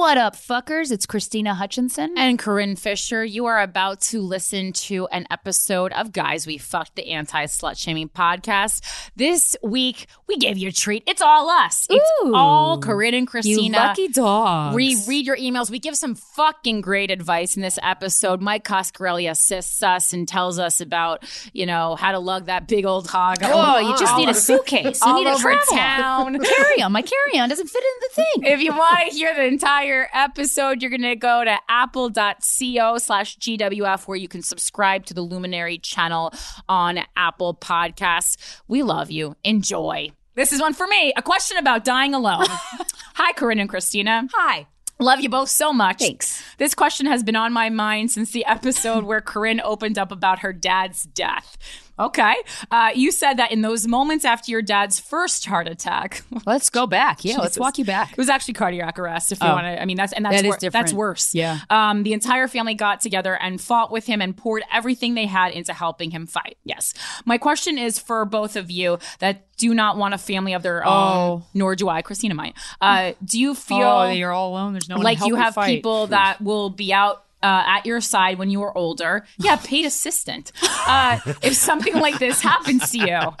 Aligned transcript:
What 0.00 0.16
up, 0.16 0.34
fuckers? 0.34 0.90
It's 0.90 1.04
Krystyna 1.04 1.54
Hutchinson. 1.54 2.14
And 2.16 2.38
Corinne 2.38 2.74
Fisher, 2.76 3.22
you 3.22 3.44
are 3.44 3.60
about 3.60 4.00
to 4.00 4.22
listen 4.22 4.72
to 4.72 5.06
an 5.08 5.26
episode 5.30 5.92
of 5.92 6.10
Guys 6.10 6.46
We 6.46 6.56
Fucked, 6.56 6.96
the 6.96 7.10
anti 7.10 7.44
slut 7.44 7.76
shaming 7.76 8.08
podcast. 8.08 8.82
This 9.14 9.56
week, 9.62 10.06
we 10.26 10.38
gave 10.38 10.56
you 10.56 10.70
a 10.70 10.72
treat. 10.72 11.04
It's 11.06 11.20
all 11.20 11.50
us. 11.50 11.86
It's 11.90 12.10
Ooh. 12.24 12.34
all 12.34 12.80
Corinne 12.80 13.12
and 13.12 13.28
Krystyna. 13.30 13.62
You 13.62 13.72
lucky 13.72 14.08
dogs. 14.08 14.74
We 14.74 14.96
read 15.06 15.26
your 15.26 15.36
emails. 15.36 15.70
We 15.70 15.78
give 15.78 15.98
some 15.98 16.14
fucking 16.14 16.80
great 16.80 17.10
advice 17.10 17.56
in 17.56 17.60
this 17.60 17.78
episode. 17.82 18.40
Mike 18.40 18.64
Coscarelli 18.64 19.30
assists 19.30 19.82
us 19.82 20.14
and 20.14 20.26
tells 20.26 20.58
us 20.58 20.80
about, 20.80 21.24
you 21.52 21.66
know, 21.66 21.94
how 21.94 22.12
to 22.12 22.18
lug 22.18 22.46
that 22.46 22.66
big 22.66 22.86
old 22.86 23.06
hog. 23.06 23.40
Oh, 23.42 23.78
you 23.78 23.98
just 23.98 24.16
need 24.16 24.30
a 24.30 24.34
suitcase. 24.34 24.98
You 25.04 25.12
all 25.12 25.18
need 25.18 25.26
a 25.26 25.32
over 25.32 25.52
travel. 25.52 25.76
town. 25.76 26.38
carry 26.40 26.80
on. 26.80 26.90
My 26.90 27.02
carry 27.02 27.38
on 27.38 27.50
doesn't 27.50 27.68
fit 27.68 27.84
in 27.84 28.00
the 28.00 28.14
thing. 28.14 28.52
If 28.54 28.62
you 28.62 28.72
want 28.72 29.10
to 29.10 29.14
hear 29.14 29.34
the 29.34 29.44
entire 29.44 29.89
episode, 30.12 30.80
you're 30.80 30.90
going 30.90 31.02
to 31.02 31.16
go 31.16 31.44
to 31.44 31.58
apple.co 31.68 32.98
slash 32.98 33.38
GWF 33.38 34.06
where 34.06 34.16
you 34.16 34.28
can 34.28 34.42
subscribe 34.42 35.06
to 35.06 35.14
the 35.14 35.22
Luminary 35.22 35.78
channel 35.78 36.32
on 36.68 37.00
Apple 37.16 37.54
Podcasts. 37.54 38.60
We 38.68 38.82
love 38.82 39.10
you. 39.10 39.36
Enjoy. 39.44 40.10
This 40.34 40.52
is 40.52 40.60
one 40.60 40.74
for 40.74 40.86
me. 40.86 41.12
A 41.16 41.22
question 41.22 41.56
about 41.56 41.84
dying 41.84 42.14
alone. 42.14 42.46
Hi, 43.14 43.32
Corinne 43.32 43.58
and 43.58 43.68
Krystyna. 43.68 44.28
Hi. 44.32 44.66
Love 44.98 45.20
you 45.20 45.30
both 45.30 45.48
so 45.48 45.72
much. 45.72 45.98
Thanks. 45.98 46.42
This 46.58 46.74
question 46.74 47.06
has 47.06 47.22
been 47.22 47.34
on 47.34 47.54
my 47.54 47.70
mind 47.70 48.10
since 48.10 48.32
the 48.32 48.44
episode 48.44 49.04
where 49.04 49.22
Corinne 49.22 49.60
opened 49.62 49.98
up 49.98 50.12
about 50.12 50.40
her 50.40 50.52
dad's 50.52 51.04
death. 51.04 51.56
Okay. 52.00 52.34
Uh, 52.70 52.90
you 52.94 53.12
said 53.12 53.34
that 53.34 53.52
in 53.52 53.60
those 53.62 53.86
moments 53.86 54.24
after 54.24 54.50
your 54.50 54.62
dad's 54.62 54.98
first 54.98 55.44
heart 55.46 55.68
attack, 55.68 56.22
Let's 56.46 56.70
go 56.70 56.86
back. 56.86 57.24
Yeah, 57.24 57.36
let's 57.38 57.58
walk 57.58 57.76
you 57.78 57.84
back. 57.84 58.12
It 58.12 58.18
was 58.18 58.28
actually 58.30 58.54
cardiac 58.54 58.98
arrest. 58.98 59.30
If 59.32 59.40
you 59.42 59.46
Oh. 59.48 59.52
want 59.52 59.64
to, 59.66 59.80
I 59.80 59.84
mean, 59.84 59.96
that's 59.96 60.12
and 60.12 60.24
that's 60.24 60.36
That 60.36 60.44
is 60.44 60.48
wor- 60.48 60.56
different. 60.56 60.86
That's 60.86 60.92
worse. 60.94 61.34
Yeah. 61.34 61.58
Um, 61.68 62.02
the 62.02 62.12
entire 62.14 62.48
family 62.48 62.74
got 62.74 63.00
together 63.00 63.34
and 63.36 63.60
fought 63.60 63.92
with 63.92 64.06
him 64.06 64.22
and 64.22 64.36
poured 64.36 64.62
everything 64.72 65.14
they 65.14 65.26
had 65.26 65.52
into 65.52 65.72
helping 65.74 66.10
him 66.10 66.26
fight. 66.26 66.56
Yes. 66.64 66.94
My 67.24 67.36
question 67.38 67.78
is 67.78 67.98
for 67.98 68.24
both 68.24 68.56
of 68.56 68.70
you 68.70 68.98
that 69.18 69.46
do 69.58 69.74
not 69.74 69.98
want 69.98 70.14
a 70.14 70.18
family 70.18 70.54
of 70.54 70.62
their 70.62 70.84
own, 70.84 70.92
Oh. 70.92 71.42
nor 71.52 71.76
do 71.76 71.88
I. 71.88 72.00
Krystyna 72.02 72.34
might. 72.34 72.54
Uh, 72.80 73.12
do 73.22 73.38
you 73.38 73.54
feel 73.54 73.76
oh, 73.86 74.10
you're 74.10 74.32
all 74.32 74.50
alone. 74.52 74.72
There's 74.72 74.88
no 74.88 74.94
one 74.96 75.02
to 75.02 75.04
like 75.04 75.18
help 75.18 75.28
you 75.28 75.34
have 75.36 75.54
people 75.66 76.06
that 76.08 76.40
will 76.40 76.70
be 76.70 76.92
out 76.94 77.24
uh, 77.42 77.64
at 77.66 77.86
your 77.86 78.00
side 78.00 78.38
when 78.38 78.50
you 78.50 78.62
are 78.62 78.76
older. 78.76 79.24
Yeah, 79.38 79.56
paid 79.56 79.86
assistant. 79.86 80.52
Uh, 80.86 81.18
if 81.42 81.54
something 81.54 81.94
like 81.94 82.18
this 82.18 82.40
happens 82.40 82.90
to 82.90 82.98
you, 82.98 83.06
uh, 83.14 83.34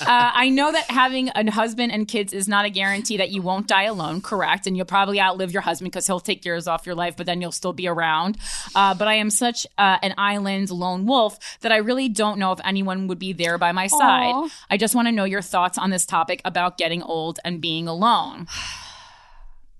I 0.00 0.48
know 0.50 0.72
that 0.72 0.90
having 0.90 1.30
a 1.34 1.50
husband 1.50 1.92
and 1.92 2.06
kids 2.06 2.32
is 2.32 2.48
not 2.48 2.64
a 2.64 2.70
guarantee 2.70 3.16
that 3.18 3.30
you 3.30 3.42
won't 3.42 3.66
die 3.66 3.84
alone, 3.84 4.20
correct? 4.20 4.66
And 4.66 4.76
you'll 4.76 4.86
probably 4.86 5.20
outlive 5.20 5.52
your 5.52 5.62
husband 5.62 5.90
because 5.90 6.06
he'll 6.06 6.20
take 6.20 6.44
years 6.44 6.66
off 6.66 6.86
your 6.86 6.94
life, 6.94 7.16
but 7.16 7.26
then 7.26 7.40
you'll 7.40 7.52
still 7.52 7.72
be 7.72 7.86
around. 7.86 8.36
Uh, 8.74 8.94
but 8.94 9.08
I 9.08 9.14
am 9.14 9.30
such 9.30 9.66
uh, 9.78 9.98
an 10.02 10.14
island 10.18 10.70
lone 10.70 11.06
wolf 11.06 11.38
that 11.60 11.72
I 11.72 11.76
really 11.78 12.08
don't 12.08 12.38
know 12.38 12.52
if 12.52 12.60
anyone 12.64 13.06
would 13.08 13.18
be 13.18 13.32
there 13.32 13.58
by 13.58 13.72
my 13.72 13.86
side. 13.86 14.50
I 14.70 14.76
just 14.76 14.94
want 14.94 15.08
to 15.08 15.12
know 15.12 15.24
your 15.24 15.42
thoughts 15.42 15.78
on 15.78 15.90
this 15.90 16.06
topic 16.06 16.40
about 16.44 16.78
getting 16.78 17.02
old 17.02 17.38
and 17.44 17.60
being 17.60 17.88
alone. 17.88 18.46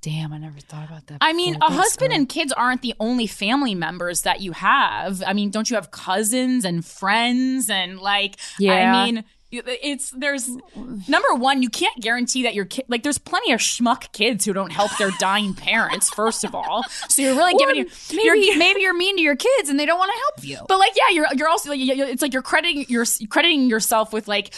Damn, 0.02 0.32
I 0.32 0.38
never 0.38 0.58
thought 0.58 0.88
about 0.88 1.06
that. 1.06 1.18
I 1.20 1.32
mean, 1.32 1.56
a 1.62 1.70
husband 1.70 2.12
and 2.12 2.28
kids 2.28 2.52
aren't 2.52 2.82
the 2.82 2.92
only 2.98 3.28
family 3.28 3.76
members 3.76 4.22
that 4.22 4.40
you 4.40 4.50
have. 4.50 5.22
I 5.24 5.32
mean, 5.32 5.50
don't 5.50 5.70
you 5.70 5.76
have 5.76 5.92
cousins 5.92 6.64
and 6.64 6.84
friends 6.84 7.70
and 7.70 8.00
like? 8.00 8.36
Yeah. 8.58 8.92
I 8.92 9.04
mean, 9.04 9.24
it's 9.52 10.10
there's 10.10 10.48
number 11.08 11.34
one. 11.34 11.62
You 11.62 11.68
can't 11.68 12.00
guarantee 12.00 12.42
that 12.44 12.54
your 12.54 12.64
kid 12.64 12.86
like. 12.88 13.02
There's 13.02 13.18
plenty 13.18 13.52
of 13.52 13.60
schmuck 13.60 14.10
kids 14.12 14.44
who 14.44 14.52
don't 14.52 14.70
help 14.72 14.90
their 14.98 15.10
dying 15.18 15.54
parents. 15.54 16.08
First 16.10 16.42
of 16.44 16.54
all, 16.54 16.82
so 17.08 17.22
you're 17.22 17.34
really 17.36 17.54
giving 17.58 17.76
you. 17.76 17.86
maybe 18.12 18.22
you're, 18.46 18.56
maybe 18.58 18.80
you're 18.80 18.94
mean 18.94 19.16
to 19.16 19.22
your 19.22 19.36
kids 19.36 19.68
and 19.68 19.78
they 19.78 19.86
don't 19.86 19.98
want 19.98 20.10
to 20.12 20.18
help 20.18 20.48
you. 20.48 20.64
but 20.68 20.78
like, 20.78 20.92
yeah, 20.96 21.14
you're 21.14 21.26
you're 21.36 21.48
also 21.48 21.70
like, 21.70 21.80
it's 21.80 22.22
like 22.22 22.32
you're 22.32 22.42
crediting 22.42 22.86
you're 22.88 23.04
crediting 23.28 23.68
yourself 23.68 24.12
with 24.12 24.26
like 24.28 24.54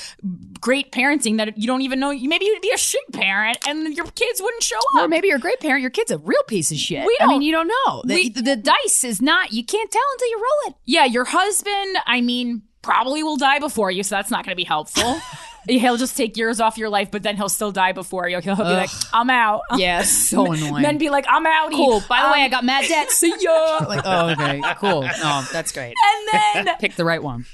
great 0.60 0.92
parenting 0.92 1.36
that 1.38 1.58
you 1.58 1.66
don't 1.66 1.82
even 1.82 1.98
know. 2.00 2.10
Maybe 2.12 2.44
you'd 2.46 2.62
be 2.62 2.72
a 2.72 2.78
shit 2.78 3.02
parent 3.12 3.58
and 3.66 3.94
your 3.94 4.06
kids 4.06 4.40
wouldn't 4.40 4.62
show 4.62 4.78
up. 4.96 5.02
Or 5.04 5.08
maybe 5.08 5.28
you're 5.28 5.36
a 5.38 5.40
great 5.40 5.60
parent. 5.60 5.82
Your 5.82 5.90
kid's 5.90 6.10
a 6.10 6.18
real 6.18 6.42
piece 6.44 6.70
of 6.70 6.78
shit. 6.78 7.04
We 7.06 7.16
I 7.20 7.26
mean, 7.26 7.36
don't- 7.36 7.42
you 7.42 7.52
don't 7.52 7.68
know. 7.68 8.02
The, 8.04 8.14
we- 8.14 8.28
the 8.30 8.56
dice 8.56 9.04
is 9.04 9.20
not. 9.20 9.52
You 9.52 9.64
can't 9.64 9.90
tell 9.90 10.02
until 10.12 10.28
you 10.28 10.36
roll 10.36 10.70
it. 10.70 10.76
Yeah, 10.84 11.04
your 11.04 11.24
husband, 11.24 11.96
I 12.06 12.20
mean, 12.20 12.62
probably 12.84 13.22
will 13.22 13.36
die 13.36 13.58
before 13.58 13.90
you, 13.90 14.02
so 14.02 14.14
that's 14.14 14.30
not 14.30 14.44
going 14.44 14.52
to 14.52 14.56
be 14.56 14.64
helpful. 14.64 15.18
he'll 15.68 15.96
just 15.96 16.14
take 16.16 16.36
years 16.36 16.60
off 16.60 16.76
your 16.76 16.90
life, 16.90 17.10
but 17.10 17.22
then 17.22 17.36
he'll 17.36 17.48
still 17.48 17.72
die 17.72 17.92
before 17.92 18.28
you. 18.28 18.38
He'll, 18.40 18.54
he'll 18.54 18.64
be 18.66 18.72
like, 18.72 18.90
I'm 19.12 19.30
out. 19.30 19.62
Yeah, 19.76 20.02
so 20.02 20.52
annoying. 20.52 20.82
then 20.82 20.98
be 20.98 21.08
like, 21.10 21.24
I'm 21.28 21.46
out. 21.46 21.70
cool. 21.72 22.02
By 22.08 22.22
the 22.22 22.28
way, 22.30 22.40
I 22.42 22.44
Um, 22.44 22.50
got 22.50 22.64
mad 22.64 22.84
debts. 22.88 23.16
See 23.16 23.34
ya. 23.40 23.78
Like, 23.88 24.02
oh, 24.04 24.28
okay, 24.30 24.60
cool. 24.78 25.02
No, 25.02 25.42
that's 25.52 25.72
great. 25.72 25.94
And 26.54 26.66
then, 26.66 26.76
Pick 26.78 26.96
the 26.96 27.04
right 27.04 27.22
one. 27.22 27.46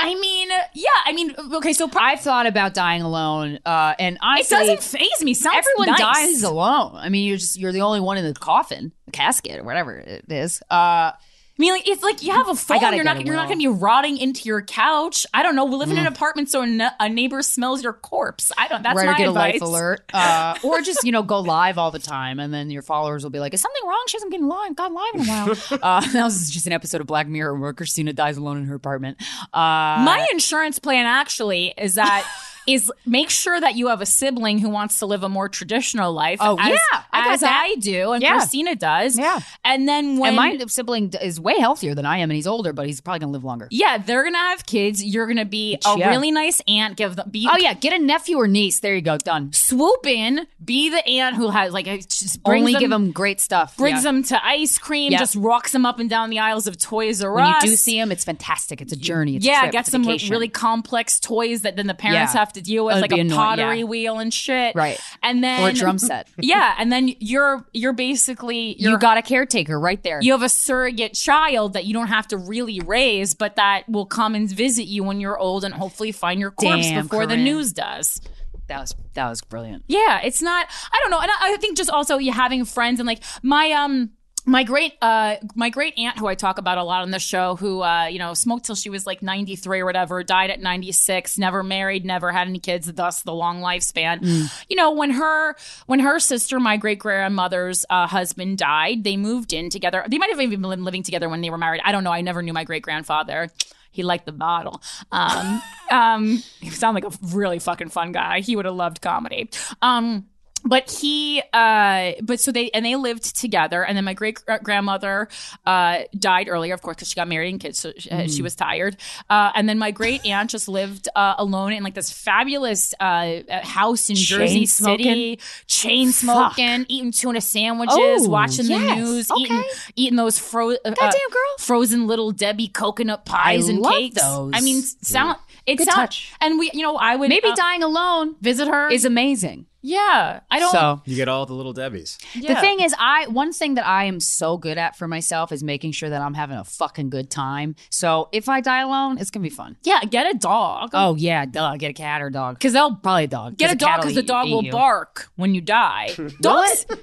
I 0.00 0.14
mean, 0.14 0.48
yeah, 0.74 0.88
I 1.06 1.12
mean, 1.12 1.34
okay, 1.54 1.72
so 1.72 1.88
pro- 1.88 2.00
I've 2.00 2.20
thought 2.20 2.46
about 2.46 2.72
dying 2.72 3.02
alone, 3.02 3.58
uh, 3.66 3.94
and 3.98 4.16
honestly, 4.22 4.56
it 4.56 4.60
doesn't 4.60 4.82
phase 5.00 5.24
me. 5.24 5.34
Sounds 5.34 5.56
everyone 5.58 5.88
nice. 5.88 5.98
dies 6.28 6.42
alone. 6.44 6.92
I 6.94 7.08
mean, 7.08 7.26
you're 7.26 7.36
just 7.38 7.58
you're 7.58 7.72
the 7.72 7.80
only 7.80 7.98
one 7.98 8.16
in 8.16 8.24
the 8.24 8.32
coffin, 8.32 8.92
casket, 9.10 9.58
or 9.58 9.64
whatever 9.64 9.96
it 9.96 10.26
is. 10.28 10.62
Uh, 10.70 11.10
I 11.58 11.60
mean, 11.60 11.72
like, 11.72 11.88
it's 11.88 12.04
like 12.04 12.22
you 12.22 12.30
have 12.30 12.48
a 12.48 12.54
phone. 12.54 12.80
You're 12.94 13.02
not. 13.02 13.26
You're 13.26 13.34
not 13.34 13.48
to 13.48 13.56
be 13.56 13.66
rotting 13.66 14.16
into 14.16 14.44
your 14.44 14.62
couch. 14.62 15.26
I 15.34 15.42
don't 15.42 15.56
know. 15.56 15.64
We 15.64 15.74
live 15.74 15.90
in 15.90 15.98
an 15.98 16.06
apartment, 16.06 16.50
so 16.50 16.62
a, 16.62 17.08
neighbor 17.08 17.42
smells 17.42 17.82
your 17.82 17.94
corpse. 17.94 18.52
I 18.56 18.68
don't. 18.68 18.84
That's 18.84 18.94
my 18.94 19.18
get 19.18 19.26
advice. 19.28 19.60
a 19.60 19.64
life 19.64 19.68
alert, 19.68 20.04
uh, 20.14 20.56
or 20.62 20.82
just 20.82 21.02
you 21.02 21.10
know 21.10 21.24
go 21.24 21.40
live 21.40 21.76
all 21.76 21.90
the 21.90 21.98
time, 21.98 22.38
and 22.38 22.54
then 22.54 22.70
your 22.70 22.82
followers 22.82 23.24
will 23.24 23.30
be 23.30 23.40
like, 23.40 23.54
"Is 23.54 23.60
something 23.60 23.82
wrong? 23.84 24.04
She 24.06 24.18
hasn't 24.18 24.30
been 24.30 24.46
live, 24.46 24.76
gone 24.76 24.94
live 24.94 25.14
in 25.14 25.20
a 25.20 25.24
while." 25.24 25.50
uh, 25.82 26.00
that 26.12 26.22
was 26.22 26.48
just 26.48 26.68
an 26.68 26.72
episode 26.72 27.00
of 27.00 27.08
Black 27.08 27.26
Mirror 27.26 27.58
where 27.58 27.74
Krystyna 27.74 28.14
dies 28.14 28.36
alone 28.36 28.58
in 28.58 28.66
her 28.66 28.76
apartment. 28.76 29.16
Uh, 29.52 30.04
My 30.04 30.28
insurance 30.32 30.78
plan 30.78 31.06
actually 31.06 31.74
is 31.76 31.96
that 31.96 32.24
is 32.68 32.92
make 33.06 33.30
sure 33.30 33.58
that 33.60 33.74
you 33.76 33.88
have 33.88 34.00
a 34.00 34.06
sibling 34.06 34.58
who 34.58 34.68
wants 34.68 34.98
to 35.00 35.06
live 35.06 35.22
a 35.24 35.28
more 35.28 35.48
traditional 35.48 36.12
life. 36.12 36.38
Oh, 36.40 36.56
as, 36.60 36.68
yeah, 36.68 37.02
I 37.12 37.32
as 37.32 37.40
that. 37.40 37.62
I 37.64 37.74
do, 37.80 38.12
and 38.12 38.22
Yeah. 38.22 38.38
Krystyna 38.38 38.78
does. 38.78 39.18
Yeah. 39.18 39.40
and 39.64 39.88
then 39.88 40.18
when 40.18 40.38
and 40.38 40.58
my 40.60 40.64
sibling 40.66 41.12
is 41.22 41.40
way 41.40 41.58
healthier 41.58 41.94
than 41.94 42.04
I 42.06 42.18
am, 42.18 42.30
and 42.30 42.36
he's 42.36 42.46
older, 42.46 42.72
but 42.72 42.86
he's 42.86 43.00
probably 43.00 43.20
gonna 43.20 43.32
live 43.32 43.44
longer. 43.44 43.66
yeah, 43.70 43.98
they're 43.98 44.22
gonna 44.22 44.38
have 44.38 44.66
kids. 44.66 45.02
You're 45.02 45.26
gonna 45.26 45.44
be 45.44 45.78
a 45.84 45.98
Yeah. 45.98 46.10
really 46.10 46.30
nice 46.30 46.60
aunt. 46.68 46.96
Give 46.96 47.16
them 47.16 47.30
be 47.30 47.48
Oh 47.50 47.56
yeah, 47.58 47.74
get 47.74 47.92
a 47.92 47.98
nephew 47.98 48.36
or 48.36 48.46
niece. 48.46 48.80
There 48.80 48.94
you 48.94 49.00
go, 49.00 49.16
done. 49.16 49.52
swoop 49.52 50.06
in, 50.06 50.46
be 50.64 50.90
the 50.90 51.04
aunt 51.06 51.36
who 51.36 51.48
has 51.50 51.72
like 51.72 51.86
a- 51.86 52.00
Only 52.44 52.72
them, 52.72 52.80
give 52.80 52.90
them 52.90 53.12
great 53.12 53.40
stuff. 53.40 53.76
brings 53.76 53.98
Yeah. 54.04 54.10
them 54.12 54.22
to 54.24 54.46
ice 54.46 54.76
cream, 54.78 55.12
just 55.12 55.36
walks 55.36 55.72
them 55.72 55.86
up 55.86 55.98
and 55.98 56.10
down 56.10 56.28
the 56.30 56.38
aisles 56.40 56.66
of 56.66 56.78
Toys 56.78 57.22
R 57.22 57.32
When 57.32 57.44
Us. 57.44 57.62
you 57.64 57.70
do 57.70 57.76
see 57.76 57.98
them, 57.98 58.12
it's 58.12 58.24
fantastic. 58.24 58.80
It's 58.82 58.92
a 58.92 58.96
journey. 58.96 59.36
It's 59.36 59.44
a 59.46 59.48
yeah, 59.48 59.70
trip. 59.70 59.86
some 59.86 60.04
vacation. 60.04 60.30
really 60.30 60.48
complex 60.48 61.18
toys 61.20 61.62
that 61.62 61.76
then 61.76 61.86
the 61.86 61.94
parents 61.94 62.32
have 62.34 62.52
to 62.52 62.57
deal 62.60 62.84
with, 62.86 62.96
It'd 62.96 63.02
like 63.02 63.12
a 63.12 63.20
annoying, 63.20 63.36
pottery 63.36 63.78
yeah. 63.78 63.84
wheel 63.84 64.18
and 64.18 64.32
shit. 64.32 64.74
Right. 64.74 64.98
And 65.22 65.42
then 65.42 65.62
or 65.62 65.70
a 65.70 65.72
drum 65.72 65.98
set. 65.98 66.28
yeah, 66.38 66.74
and 66.78 66.90
then 66.92 67.14
you're 67.18 67.64
you're 67.72 67.92
basically 67.92 68.74
you're, 68.78 68.92
you 68.92 68.98
got 68.98 69.18
a 69.18 69.22
caretaker 69.22 69.78
right 69.78 70.02
there. 70.02 70.18
you 70.22 70.32
have 70.32 70.42
a 70.42 70.48
surrogate 70.48 71.14
child 71.14 71.74
that 71.74 71.84
you 71.84 71.94
don't 71.94 72.08
have 72.08 72.28
to 72.28 72.36
really 72.36 72.80
raise, 72.80 73.34
but 73.34 73.56
that 73.56 73.88
will 73.88 74.06
come 74.06 74.34
and 74.34 74.50
visit 74.50 74.84
you 74.86 75.04
when 75.04 75.20
you're 75.20 75.38
old 75.38 75.64
and 75.64 75.74
hopefully 75.74 76.12
find 76.12 76.40
your 76.40 76.50
corpse 76.50 76.88
Damn, 76.88 77.04
before 77.06 77.26
the 77.26 77.36
news 77.36 77.72
does. 77.72 78.20
that 78.68 78.80
was 78.80 78.94
that 79.14 79.28
was 79.28 79.40
brilliant. 79.42 79.84
Yeah, 79.88 80.20
it's 80.22 80.42
not. 80.42 80.66
I 80.92 80.98
don't 81.00 81.10
know, 81.10 81.20
and 81.20 81.30
I, 81.30 81.54
I 81.54 81.56
think 81.56 81.76
just 81.76 81.90
also 81.90 82.18
you 82.18 82.32
having 82.32 82.64
friends 82.64 83.00
and 83.00 83.06
like 83.06 83.22
my 83.42 83.72
um. 83.72 84.10
My 84.48 84.64
great, 84.64 84.94
uh, 85.02 85.36
my 85.54 85.68
great 85.68 85.98
aunt, 85.98 86.18
who 86.18 86.26
I 86.26 86.34
talk 86.34 86.56
about 86.56 86.78
a 86.78 86.82
lot 86.82 87.02
on 87.02 87.10
the 87.10 87.18
show, 87.18 87.56
who 87.56 87.82
uh, 87.82 88.06
you 88.06 88.18
know 88.18 88.32
smoked 88.32 88.64
till 88.64 88.74
she 88.74 88.88
was 88.88 89.06
like 89.06 89.22
ninety 89.22 89.56
three 89.56 89.80
or 89.80 89.84
whatever, 89.84 90.24
died 90.24 90.50
at 90.50 90.60
ninety 90.60 90.90
six, 90.90 91.36
never 91.36 91.62
married, 91.62 92.06
never 92.06 92.32
had 92.32 92.48
any 92.48 92.58
kids, 92.58 92.90
thus 92.90 93.22
the 93.22 93.34
long 93.34 93.60
lifespan. 93.60 94.50
You 94.68 94.76
know, 94.76 94.92
when 94.92 95.10
her 95.10 95.54
when 95.84 96.00
her 96.00 96.18
sister, 96.18 96.58
my 96.58 96.78
great 96.78 96.98
grandmother's 96.98 97.84
uh, 97.90 98.06
husband, 98.06 98.56
died, 98.56 99.04
they 99.04 99.18
moved 99.18 99.52
in 99.52 99.68
together. 99.68 100.02
They 100.08 100.16
might 100.16 100.30
have 100.30 100.40
even 100.40 100.62
been 100.62 100.82
living 100.82 101.02
together 101.02 101.28
when 101.28 101.42
they 101.42 101.50
were 101.50 101.58
married. 101.58 101.82
I 101.84 101.92
don't 101.92 102.02
know. 102.02 102.12
I 102.12 102.22
never 102.22 102.40
knew 102.40 102.54
my 102.54 102.64
great 102.64 102.82
grandfather. 102.82 103.50
He 103.90 104.02
liked 104.02 104.24
the 104.24 104.32
bottle. 104.32 104.80
Um, 105.12 105.62
um, 105.90 106.42
he 106.60 106.70
sounded 106.70 107.04
like 107.04 107.12
a 107.12 107.36
really 107.36 107.58
fucking 107.58 107.90
fun 107.90 108.12
guy. 108.12 108.40
He 108.40 108.56
would 108.56 108.64
have 108.64 108.74
loved 108.74 109.02
comedy. 109.02 109.50
Um, 109.82 110.26
but 110.68 110.90
he 110.90 111.42
uh 111.52 112.12
but 112.22 112.38
so 112.38 112.52
they 112.52 112.70
and 112.70 112.84
they 112.84 112.94
lived 112.94 113.36
together 113.36 113.84
and 113.84 113.96
then 113.96 114.04
my 114.04 114.12
great 114.12 114.38
grandmother 114.62 115.28
uh 115.66 116.00
died 116.16 116.48
earlier 116.48 116.74
of 116.74 116.82
course 116.82 116.96
because 116.96 117.08
she 117.08 117.14
got 117.14 117.26
married 117.26 117.50
and 117.50 117.60
kids 117.60 117.78
so 117.78 117.92
she, 117.96 118.08
mm. 118.10 118.36
she 118.36 118.42
was 118.42 118.54
tired 118.54 118.96
uh 119.30 119.50
and 119.54 119.68
then 119.68 119.78
my 119.78 119.90
great 119.90 120.24
aunt 120.26 120.50
just 120.50 120.68
lived 120.68 121.08
uh, 121.16 121.34
alone 121.38 121.72
in 121.72 121.82
like 121.82 121.94
this 121.94 122.12
fabulous 122.12 122.94
uh 123.00 123.40
house 123.62 124.10
in 124.10 124.16
chain 124.16 124.38
jersey 124.38 124.66
smoking. 124.66 125.06
city 125.06 125.40
chain 125.66 126.12
smoking 126.12 126.80
Fuck. 126.80 126.86
eating 126.90 127.12
tuna 127.12 127.40
sandwiches 127.40 127.96
oh, 127.96 128.28
watching 128.28 128.66
yes. 128.66 128.94
the 128.94 129.02
news 129.02 129.30
okay. 129.30 129.42
eating 129.42 129.64
eating 129.96 130.16
those 130.16 130.38
fro- 130.38 130.76
uh, 130.84 130.90
girl 130.90 131.12
frozen 131.58 132.06
little 132.06 132.30
debbie 132.30 132.68
coconut 132.68 133.24
pies 133.24 133.68
I 133.68 133.72
and 133.72 133.84
cakes 133.84 134.22
those. 134.22 134.52
i 134.54 134.60
mean 134.60 134.82
sound 134.82 135.38
it's 135.68 135.84
Good 135.84 135.90
touch. 135.90 136.32
And 136.40 136.58
we, 136.58 136.70
you 136.72 136.82
know, 136.82 136.96
I 136.96 137.14
would 137.14 137.28
maybe 137.28 137.48
uh, 137.48 137.54
dying 137.54 137.82
alone. 137.82 138.36
Visit 138.40 138.68
her 138.68 138.90
is 138.90 139.04
amazing. 139.04 139.66
Yeah, 139.80 140.40
I 140.50 140.58
don't. 140.58 140.72
So 140.72 141.02
you 141.04 141.14
get 141.14 141.28
all 141.28 141.46
the 141.46 141.52
little 141.52 141.72
Debbies. 141.72 142.18
Yeah. 142.34 142.54
The 142.54 142.60
thing 142.60 142.80
is, 142.80 142.94
I 142.98 143.28
one 143.28 143.52
thing 143.52 143.74
that 143.74 143.86
I 143.86 144.04
am 144.04 144.18
so 144.18 144.56
good 144.56 144.76
at 144.76 144.96
for 144.96 145.06
myself 145.06 145.52
is 145.52 145.62
making 145.62 145.92
sure 145.92 146.10
that 146.10 146.20
I'm 146.20 146.34
having 146.34 146.56
a 146.56 146.64
fucking 146.64 147.10
good 147.10 147.30
time. 147.30 147.76
So 147.88 148.28
if 148.32 148.48
I 148.48 148.60
die 148.60 148.80
alone, 148.80 149.18
it's 149.18 149.30
gonna 149.30 149.44
be 149.44 149.50
fun. 149.50 149.76
Yeah, 149.84 150.00
get 150.02 150.34
a 150.34 150.36
dog. 150.36 150.90
Oh 150.94 151.14
yeah, 151.14 151.46
duh, 151.46 151.76
get 151.76 151.90
a 151.90 151.94
cat 151.94 152.22
or 152.22 152.30
dog 152.30 152.56
because 152.56 152.72
they'll 152.72 152.96
probably 152.96 153.24
a 153.24 153.28
dog. 153.28 153.56
Get 153.56 153.70
a, 153.70 153.74
a 153.74 153.76
dog 153.76 154.00
because 154.00 154.16
the 154.16 154.22
dog 154.22 154.50
will 154.50 154.64
you. 154.64 154.72
bark 154.72 155.28
when 155.36 155.54
you 155.54 155.60
die. 155.60 156.10
Dogs. 156.40 156.86
yeah, 156.88 156.96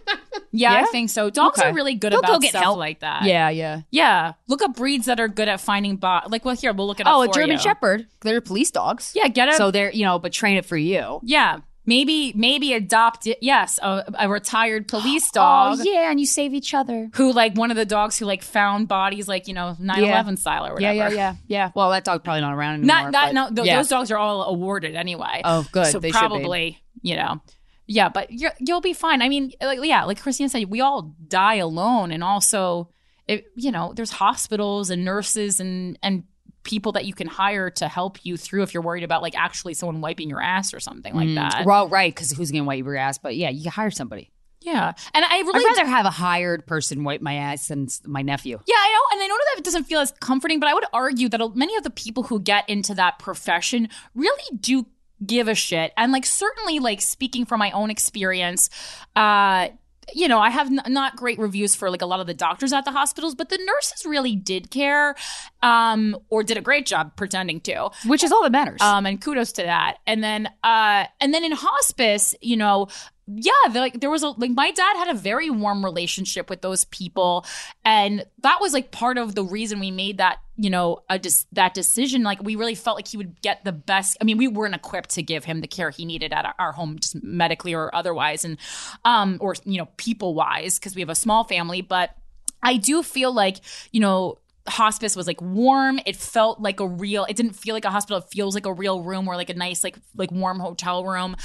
yeah, 0.51 0.81
I 0.81 0.86
think 0.86 1.10
so. 1.10 1.30
Dogs 1.30 1.60
okay. 1.60 1.69
are 1.69 1.74
really 1.74 1.95
good 1.95 2.12
they'll 2.12 2.19
about 2.19 2.42
get 2.42 2.50
stuff 2.50 2.63
help. 2.63 2.77
like 2.77 3.00
that. 3.00 3.24
Yeah, 3.24 3.50
yeah, 3.50 3.81
yeah. 3.92 4.33
Look 4.48 4.62
up 4.62 4.75
breeds 4.75 5.06
that 5.06 5.19
are 5.19 5.27
good 5.27 5.48
at 5.48 5.62
finding 5.62 5.95
bot. 5.95 6.30
Like, 6.30 6.44
well, 6.44 6.56
here 6.56 6.74
we'll 6.74 6.88
look 6.88 7.00
it 7.00 7.07
up. 7.07 7.16
Oh, 7.16 7.22
a 7.22 7.27
German 7.30 7.51
you. 7.51 7.60
Shepherd. 7.60 8.07
They're 8.22 8.42
police 8.42 8.72
dogs. 8.72 9.13
Yeah, 9.16 9.27
get 9.30 9.50
it. 9.50 9.56
So 9.56 9.72
they're 9.72 9.92
you 9.92 10.04
know, 10.04 10.19
but 10.19 10.33
train 10.33 10.57
it 10.57 10.66
for 10.66 10.77
you. 10.77 11.22
Yeah 11.24 11.60
maybe 11.85 12.33
maybe 12.35 12.73
adopt 12.73 13.27
yes 13.41 13.79
a, 13.81 14.03
a, 14.19 14.29
retired 14.29 14.87
police 14.87 15.29
oh, 15.29 15.35
dog 15.35 15.77
oh 15.79 15.83
yeah 15.83 16.09
and 16.09 16.19
you 16.19 16.25
save 16.25 16.53
each 16.53 16.73
other. 16.73 17.09
who 17.13 17.31
like 17.31 17.55
one 17.55 17.71
of 17.71 17.77
the 17.77 17.85
dogs 17.85 18.17
who 18.17 18.25
like 18.25 18.41
found 18.41 18.87
bodies 18.87 19.27
like 19.27 19.47
you 19.47 19.53
know 19.53 19.75
9-11 19.79 19.97
yeah. 19.97 20.35
style 20.35 20.65
or 20.65 20.73
whatever 20.73 20.93
yeah 20.93 21.09
yeah 21.09 21.09
yeah 21.09 21.35
yeah. 21.47 21.71
Well 21.75 21.91
that 21.91 22.03
dog's 22.03 22.23
probably 22.23 22.41
not 22.41 22.53
around 22.53 22.75
anymore 22.75 23.11
not, 23.11 23.11
not 23.11 23.33
no 23.33 23.55
th- 23.55 23.67
yeah. 23.67 23.77
those 23.77 23.87
dogs 23.87 24.11
are 24.11 24.17
all 24.17 24.43
awarded 24.43 24.95
anyway. 24.95 25.41
Oh 25.43 25.65
good. 25.71 25.87
So 25.87 25.99
they 25.99 26.11
probably 26.11 26.79
you 27.01 27.15
know. 27.15 27.41
Yeah 27.88 28.09
but 28.09 28.31
you 28.31 28.49
will 28.67 28.81
be 28.81 28.93
fine. 28.93 29.21
I 29.21 29.29
mean 29.29 29.51
like 29.61 29.79
yeah 29.83 30.05
like 30.05 30.21
Krystyna 30.21 30.49
said 30.49 30.69
we 30.69 30.81
all 30.81 31.15
die 31.27 31.55
alone 31.55 32.11
and 32.11 32.23
also 32.23 32.89
it, 33.27 33.45
you 33.55 33.71
know 33.71 33.93
there's 33.95 34.11
hospitals 34.11 34.89
and 34.89 35.05
nurses 35.05 35.59
and 35.59 35.97
and 36.01 36.23
people 36.65 36.91
that 36.94 37.06
you 37.06 37.13
can 37.13 37.27
hire 37.27 37.69
to 37.69 37.88
help 37.88 38.25
you 38.25 38.35
through 38.35 38.63
if 38.63 38.73
you're 38.73 38.83
worried 38.83 39.03
about 39.03 39.21
like 39.21 39.38
actually 39.38 39.73
someone 39.73 40.01
wiping 40.01 40.29
your 40.29 40.41
ass 40.41 40.73
or 40.73 40.81
something 40.81 41.13
like 41.15 41.29
mm. 41.29 41.35
that. 41.35 41.65
Well, 41.65 41.88
right, 41.88 42.13
because 42.13 42.31
who's 42.31 42.51
going 42.51 42.63
to 42.63 42.67
wipe 42.67 42.83
your 42.83 42.97
ass? 42.97 43.17
But 43.17 43.38
yeah, 43.38 43.50
you 43.50 43.69
hire 43.69 43.91
somebody. 43.91 44.31
Yeah, 44.62 44.94
and 45.13 45.23
I 45.23 45.38
really 45.41 45.63
I'd 45.63 45.77
rather 45.77 45.85
have 45.85 46.07
a 46.07 46.12
hired 46.12 46.65
person 46.65 47.03
wipe 47.03 47.21
my 47.21 47.35
ass 47.35 47.67
than 47.67 47.88
my 48.03 48.23
nephew. 48.23 48.59
Yeah, 48.65 48.75
I 48.75 48.91
know, 48.91 49.15
and 49.15 49.23
I 49.23 49.27
know 49.27 49.35
that 49.35 49.59
it 49.59 49.63
doesn't 49.63 49.83
feel 49.83 50.00
as 50.00 50.12
comforting, 50.19 50.59
but 50.59 50.67
I 50.67 50.73
would 50.73 50.85
argue 50.91 51.29
that 51.29 51.56
many 51.56 51.75
of 51.75 51.83
the 51.83 51.91
people 51.91 52.23
who 52.23 52.39
get 52.39 52.67
into 52.67 52.95
that 52.95 53.19
profession 53.19 53.89
really 54.15 54.57
do 54.59 54.88
give 55.23 55.47
a 55.47 55.53
shit, 55.53 55.94
and 55.97 56.12
like 56.12 56.25
certainly, 56.25 56.79
like 56.79 57.01
speaking 57.01 57.45
from 57.45 57.59
my 57.59 57.69
own 57.71 57.91
experience, 57.91 58.71
uh, 59.15 59.67
you 60.13 60.27
know, 60.27 60.39
I 60.39 60.49
have 60.49 60.67
n- 60.67 60.81
not 60.87 61.15
great 61.15 61.39
reviews 61.39 61.75
for 61.75 61.89
like 61.89 62.01
a 62.01 62.05
lot 62.05 62.19
of 62.19 62.27
the 62.27 62.33
doctors 62.33 62.73
at 62.73 62.85
the 62.85 62.91
hospitals, 62.91 63.35
but 63.35 63.49
the 63.49 63.57
nurses 63.57 64.05
really 64.05 64.35
did 64.35 64.69
care, 64.71 65.15
um, 65.61 66.17
or 66.29 66.43
did 66.43 66.57
a 66.57 66.61
great 66.61 66.85
job 66.85 67.15
pretending 67.15 67.59
to, 67.61 67.89
which 68.05 68.23
is 68.23 68.31
all 68.31 68.43
that 68.43 68.51
matters. 68.51 68.81
Um, 68.81 69.05
and 69.05 69.21
kudos 69.21 69.51
to 69.53 69.63
that. 69.63 69.97
And 70.05 70.23
then, 70.23 70.47
uh, 70.63 71.05
and 71.19 71.33
then 71.33 71.43
in 71.43 71.51
hospice, 71.53 72.35
you 72.41 72.57
know, 72.57 72.87
yeah, 73.27 73.51
like 73.73 74.01
there 74.01 74.11
was 74.11 74.21
a 74.21 74.29
like 74.29 74.51
my 74.51 74.71
dad 74.71 74.97
had 74.97 75.07
a 75.07 75.17
very 75.17 75.49
warm 75.49 75.83
relationship 75.83 76.47
with 76.49 76.61
those 76.61 76.85
people, 76.85 77.43
and 77.83 78.23
that 78.43 78.59
was 78.61 78.71
like 78.71 78.91
part 78.91 79.17
of 79.17 79.33
the 79.33 79.43
reason 79.43 79.79
we 79.79 79.89
made 79.89 80.19
that 80.19 80.37
you 80.57 80.69
know 80.69 81.03
a 81.09 81.19
dis- 81.19 81.45
that 81.51 81.73
decision. 81.73 82.23
Like 82.23 82.41
we 82.43 82.55
really 82.55 82.75
felt 82.75 82.97
like 82.97 83.07
he 83.07 83.17
would 83.17 83.41
get 83.41 83.63
the 83.63 83.71
best. 83.71 84.17
I 84.21 84.23
mean, 84.23 84.37
we 84.37 84.47
weren't 84.47 84.75
equipped 84.75 85.11
to 85.11 85.23
give 85.23 85.45
him 85.45 85.61
the 85.61 85.67
care 85.67 85.89
he 85.89 86.05
needed 86.05 86.33
at 86.33 86.45
our, 86.45 86.55
our 86.59 86.71
home, 86.71 86.99
just 86.99 87.21
medically 87.23 87.73
or 87.73 87.93
otherwise, 87.93 88.45
and 88.45 88.57
um 89.03 89.37
or 89.41 89.55
you 89.65 89.77
know 89.77 89.87
people 89.97 90.33
wise 90.33 90.79
because 90.79 90.95
we 90.95 91.01
have 91.01 91.09
a 91.09 91.15
small 91.15 91.43
family, 91.43 91.81
but. 91.81 92.15
I 92.63 92.77
do 92.77 93.03
feel 93.03 93.31
like, 93.31 93.57
you 93.91 93.99
know, 93.99 94.39
hospice 94.67 95.15
was 95.15 95.27
like 95.27 95.41
warm. 95.41 96.00
It 96.06 96.15
felt 96.15 96.59
like 96.59 96.79
a 96.79 96.88
real 96.88 97.25
it 97.25 97.35
didn't 97.35 97.53
feel 97.53 97.73
like 97.73 97.85
a 97.85 97.91
hospital. 97.91 98.19
It 98.19 98.25
feels 98.31 98.56
like 98.56 98.65
a 98.65 98.73
real 98.73 99.01
room 99.01 99.27
or 99.27 99.35
like 99.35 99.50
a 99.50 99.53
nice 99.53 99.83
like 99.83 99.97
like 100.15 100.31
warm 100.31 100.59
hotel 100.59 101.03
room. 101.06 101.35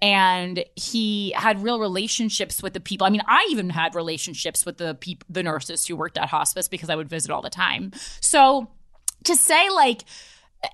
And 0.00 0.64
he 0.76 1.32
had 1.32 1.62
real 1.62 1.80
relationships 1.80 2.62
with 2.62 2.74
the 2.74 2.80
people. 2.80 3.06
I 3.06 3.10
mean 3.10 3.22
i 3.26 3.46
even 3.50 3.70
had 3.70 3.94
relationships 3.94 4.64
with 4.64 4.78
the 4.78 4.94
people 4.94 5.26
the 5.28 5.42
nurses 5.42 5.86
who 5.86 5.96
worked 5.96 6.18
at 6.18 6.28
hospice 6.28 6.68
because 6.68 6.90
i 6.90 6.96
would 6.96 7.08
visit 7.08 7.30
all 7.30 7.42
the 7.42 7.50
time. 7.50 7.92
So 8.20 8.68
to 9.24 9.34
say 9.34 9.68
like 9.70 10.04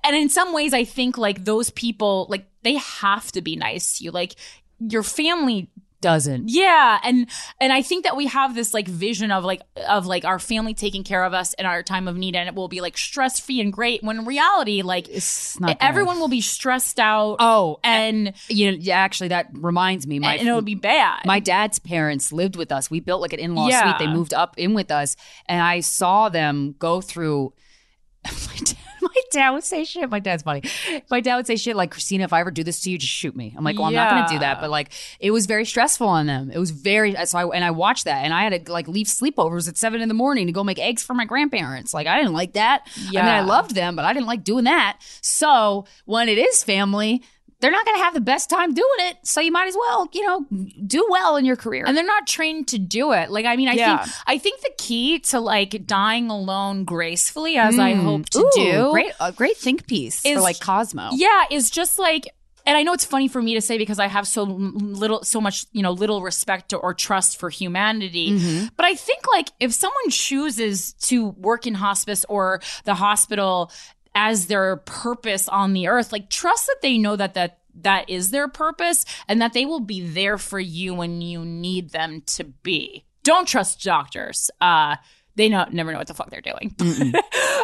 and 0.03 0.15
in 0.15 0.29
some 0.29 0.53
ways 0.53 0.73
i 0.73 0.83
think 0.83 1.17
like 1.17 1.45
those 1.45 1.69
people 1.71 2.27
like 2.29 2.45
they 2.63 2.75
have 2.75 3.31
to 3.31 3.41
be 3.41 3.55
nice 3.55 3.97
to 3.97 4.03
you. 4.03 4.11
Like 4.11 4.35
your 4.79 5.03
family 5.03 5.69
doesn't. 6.05 6.49
Yeah, 6.49 6.99
and 7.03 7.27
and 7.59 7.73
I 7.73 7.81
think 7.81 8.03
that 8.03 8.15
we 8.15 8.27
have 8.27 8.53
this 8.53 8.75
like 8.75 8.87
vision 8.87 9.31
of 9.31 9.43
like 9.43 9.63
of 9.89 10.05
like 10.05 10.23
our 10.23 10.37
family 10.37 10.75
taking 10.75 11.03
care 11.03 11.23
of 11.23 11.33
us 11.33 11.53
in 11.53 11.65
our 11.65 11.81
time 11.81 12.07
of 12.07 12.15
need, 12.15 12.35
and 12.35 12.47
it 12.47 12.53
will 12.53 12.67
be 12.67 12.79
like 12.79 12.95
stress 12.95 13.39
free 13.39 13.59
and 13.59 13.73
great. 13.73 14.03
When 14.03 14.19
in 14.19 14.25
reality, 14.25 14.83
like 14.83 15.09
it's 15.09 15.59
not. 15.59 15.77
Everyone 15.81 16.19
will 16.19 16.27
be 16.27 16.41
stressed 16.41 16.99
out. 16.99 17.37
Oh, 17.39 17.79
and 17.83 18.33
you 18.49 18.71
know, 18.71 18.77
yeah, 18.79 18.97
actually, 18.97 19.29
that 19.29 19.47
reminds 19.53 20.05
me. 20.05 20.19
My 20.19 20.35
and, 20.35 20.47
it'll 20.47 20.61
be 20.61 20.75
bad. 20.75 21.25
My 21.25 21.39
dad's 21.39 21.79
parents 21.79 22.31
lived 22.31 22.55
with 22.55 22.71
us. 22.71 22.91
We 22.91 22.99
built 22.99 23.21
like 23.21 23.33
an 23.33 23.39
in 23.39 23.55
law 23.55 23.67
yeah. 23.67 23.97
suite. 23.97 24.07
They 24.07 24.13
moved 24.13 24.35
up 24.35 24.59
in 24.59 24.75
with 24.75 24.91
us, 24.91 25.15
and 25.47 25.59
I 25.59 25.79
saw 25.79 26.29
them 26.29 26.75
go 26.77 27.01
through. 27.01 27.51
My 28.25 28.57
dad 28.63 28.77
my 29.15 29.21
dad 29.31 29.51
would 29.51 29.63
say 29.63 29.83
shit. 29.83 30.09
My 30.09 30.19
dad's 30.19 30.43
funny. 30.43 30.63
My 31.09 31.21
dad 31.21 31.35
would 31.35 31.47
say 31.47 31.55
shit 31.55 31.75
like, 31.75 31.93
Krystyna, 31.93 32.23
if 32.23 32.33
I 32.33 32.39
ever 32.39 32.51
do 32.51 32.63
this 32.63 32.81
to 32.81 32.91
you, 32.91 32.97
just 32.97 33.13
shoot 33.13 33.35
me. 33.35 33.53
I'm 33.55 33.63
like, 33.63 33.77
well, 33.77 33.85
I'm 33.85 33.93
not 33.93 34.11
going 34.11 34.27
to 34.27 34.33
do 34.33 34.39
that. 34.39 34.59
But 34.61 34.69
like, 34.69 34.91
it 35.19 35.31
was 35.31 35.45
very 35.45 35.65
stressful 35.65 36.07
on 36.07 36.25
them. 36.25 36.51
It 36.51 36.59
was 36.59 36.71
very, 36.71 37.15
so 37.25 37.37
I, 37.37 37.55
and 37.55 37.63
I 37.63 37.71
watched 37.71 38.05
that 38.05 38.23
and 38.23 38.33
I 38.33 38.43
had 38.43 38.65
to 38.65 38.71
like 38.71 38.87
leave 38.87 39.07
sleepovers 39.07 39.67
at 39.67 39.77
seven 39.77 40.01
in 40.01 40.07
the 40.07 40.13
morning 40.13 40.47
to 40.47 40.53
go 40.53 40.63
make 40.63 40.79
eggs 40.79 41.03
for 41.03 41.13
my 41.13 41.25
grandparents. 41.25 41.93
Like, 41.93 42.07
I 42.07 42.17
didn't 42.17 42.33
like 42.33 42.53
that. 42.53 42.87
Yeah. 43.09 43.21
I 43.21 43.25
mean, 43.25 43.33
I 43.33 43.41
loved 43.41 43.75
them, 43.75 43.95
but 43.95 44.05
I 44.05 44.13
didn't 44.13 44.27
like 44.27 44.43
doing 44.43 44.65
that. 44.65 44.99
So 45.21 45.85
when 46.05 46.29
it 46.29 46.37
is 46.37 46.63
family, 46.63 47.23
they're 47.59 47.71
not 47.71 47.85
going 47.85 47.97
to 47.97 48.03
have 48.03 48.13
the 48.13 48.21
best 48.21 48.49
time 48.49 48.73
doing 48.73 48.87
it. 48.99 49.17
So 49.23 49.41
you 49.41 49.51
might 49.51 49.67
as 49.67 49.75
well, 49.75 50.07
you 50.13 50.25
know, 50.25 50.45
do 50.85 51.05
well 51.09 51.37
in 51.37 51.45
your 51.45 51.55
career. 51.55 51.85
And 51.87 51.95
they're 51.95 52.05
not 52.05 52.27
trained 52.27 52.67
to 52.69 52.77
do 52.77 53.13
it. 53.13 53.31
Like, 53.31 53.45
I 53.45 53.55
mean, 53.55 53.69
I 53.69 53.73
yeah. 53.73 54.03
think 54.03 54.15
I 54.27 54.37
think 54.37 54.61
the 54.61 54.71
key 54.77 55.19
to 55.19 55.39
like 55.39 55.85
dying 55.85 56.29
alone 56.29 56.83
gracefully, 56.83 57.57
as 57.57 57.75
mm. 57.75 57.79
I 57.79 57.93
hope 57.93 58.29
to 58.29 58.39
Ooh, 58.39 58.51
do, 58.55 58.91
great, 58.91 59.13
a 59.19 59.31
great 59.31 59.57
think 59.57 59.87
piece 59.87 60.25
is, 60.25 60.35
for 60.35 60.41
like 60.41 60.59
Cosmo. 60.59 61.09
Yeah, 61.13 61.45
is 61.49 61.69
just 61.69 61.97
like 61.97 62.27
and 62.65 62.75
I 62.75 62.83
know 62.83 62.93
it's 62.93 63.05
funny 63.05 63.27
for 63.27 63.41
me 63.41 63.53
to 63.53 63.61
say 63.61 63.77
because 63.77 63.99
I 63.99 64.07
have 64.07 64.27
so 64.27 64.43
little, 64.43 65.23
so 65.23 65.39
much, 65.39 65.65
you 65.71 65.83
know, 65.83 65.91
little 65.91 66.21
respect 66.21 66.73
or 66.73 66.93
trust 66.93 67.39
for 67.39 67.49
humanity. 67.49 68.31
Mm-hmm. 68.31 68.67
But 68.75 68.85
I 68.87 68.95
think 68.95 69.27
like 69.31 69.49
if 69.59 69.71
someone 69.73 70.09
chooses 70.09 70.93
to 70.93 71.29
work 71.29 71.67
in 71.67 71.75
hospice 71.75 72.25
or 72.27 72.61
the 72.85 72.95
hospital 72.95 73.71
as 74.15 74.47
their 74.47 74.77
purpose 74.77 75.47
on 75.47 75.73
the 75.73 75.87
earth. 75.87 76.11
Like 76.11 76.29
trust 76.29 76.65
that 76.67 76.77
they 76.81 76.97
know 76.97 77.15
that 77.15 77.35
that 77.35 77.59
that 77.81 78.09
is 78.09 78.31
their 78.31 78.47
purpose 78.47 79.05
and 79.27 79.41
that 79.41 79.53
they 79.53 79.65
will 79.65 79.81
be 79.81 80.01
there 80.07 80.37
for 80.37 80.59
you 80.59 80.95
when 80.95 81.21
you 81.21 81.43
need 81.43 81.91
them 81.91 82.21
to 82.21 82.45
be. 82.45 83.05
Don't 83.23 83.47
trust 83.47 83.83
doctors. 83.83 84.49
Uh 84.61 84.95
they 85.35 85.49
know 85.49 85.65
never 85.71 85.91
know 85.91 85.97
what 85.97 86.07
the 86.07 86.13
fuck 86.13 86.29
they're 86.29 86.41
doing. 86.41 86.75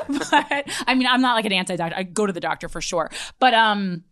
But 0.08 0.67
i 0.88 0.96
mean 0.96 1.08
i'm 1.08 1.22
not 1.22 1.36
like 1.36 1.46
an 1.46 1.53
anti-doctor. 1.53 1.96
I 1.96 2.03
go 2.03 2.25
to 2.25 2.34
the 2.34 2.39
doctor 2.39 2.67
for 2.67 2.81
sure. 2.81 3.10
But 3.39 3.53
um 3.53 4.03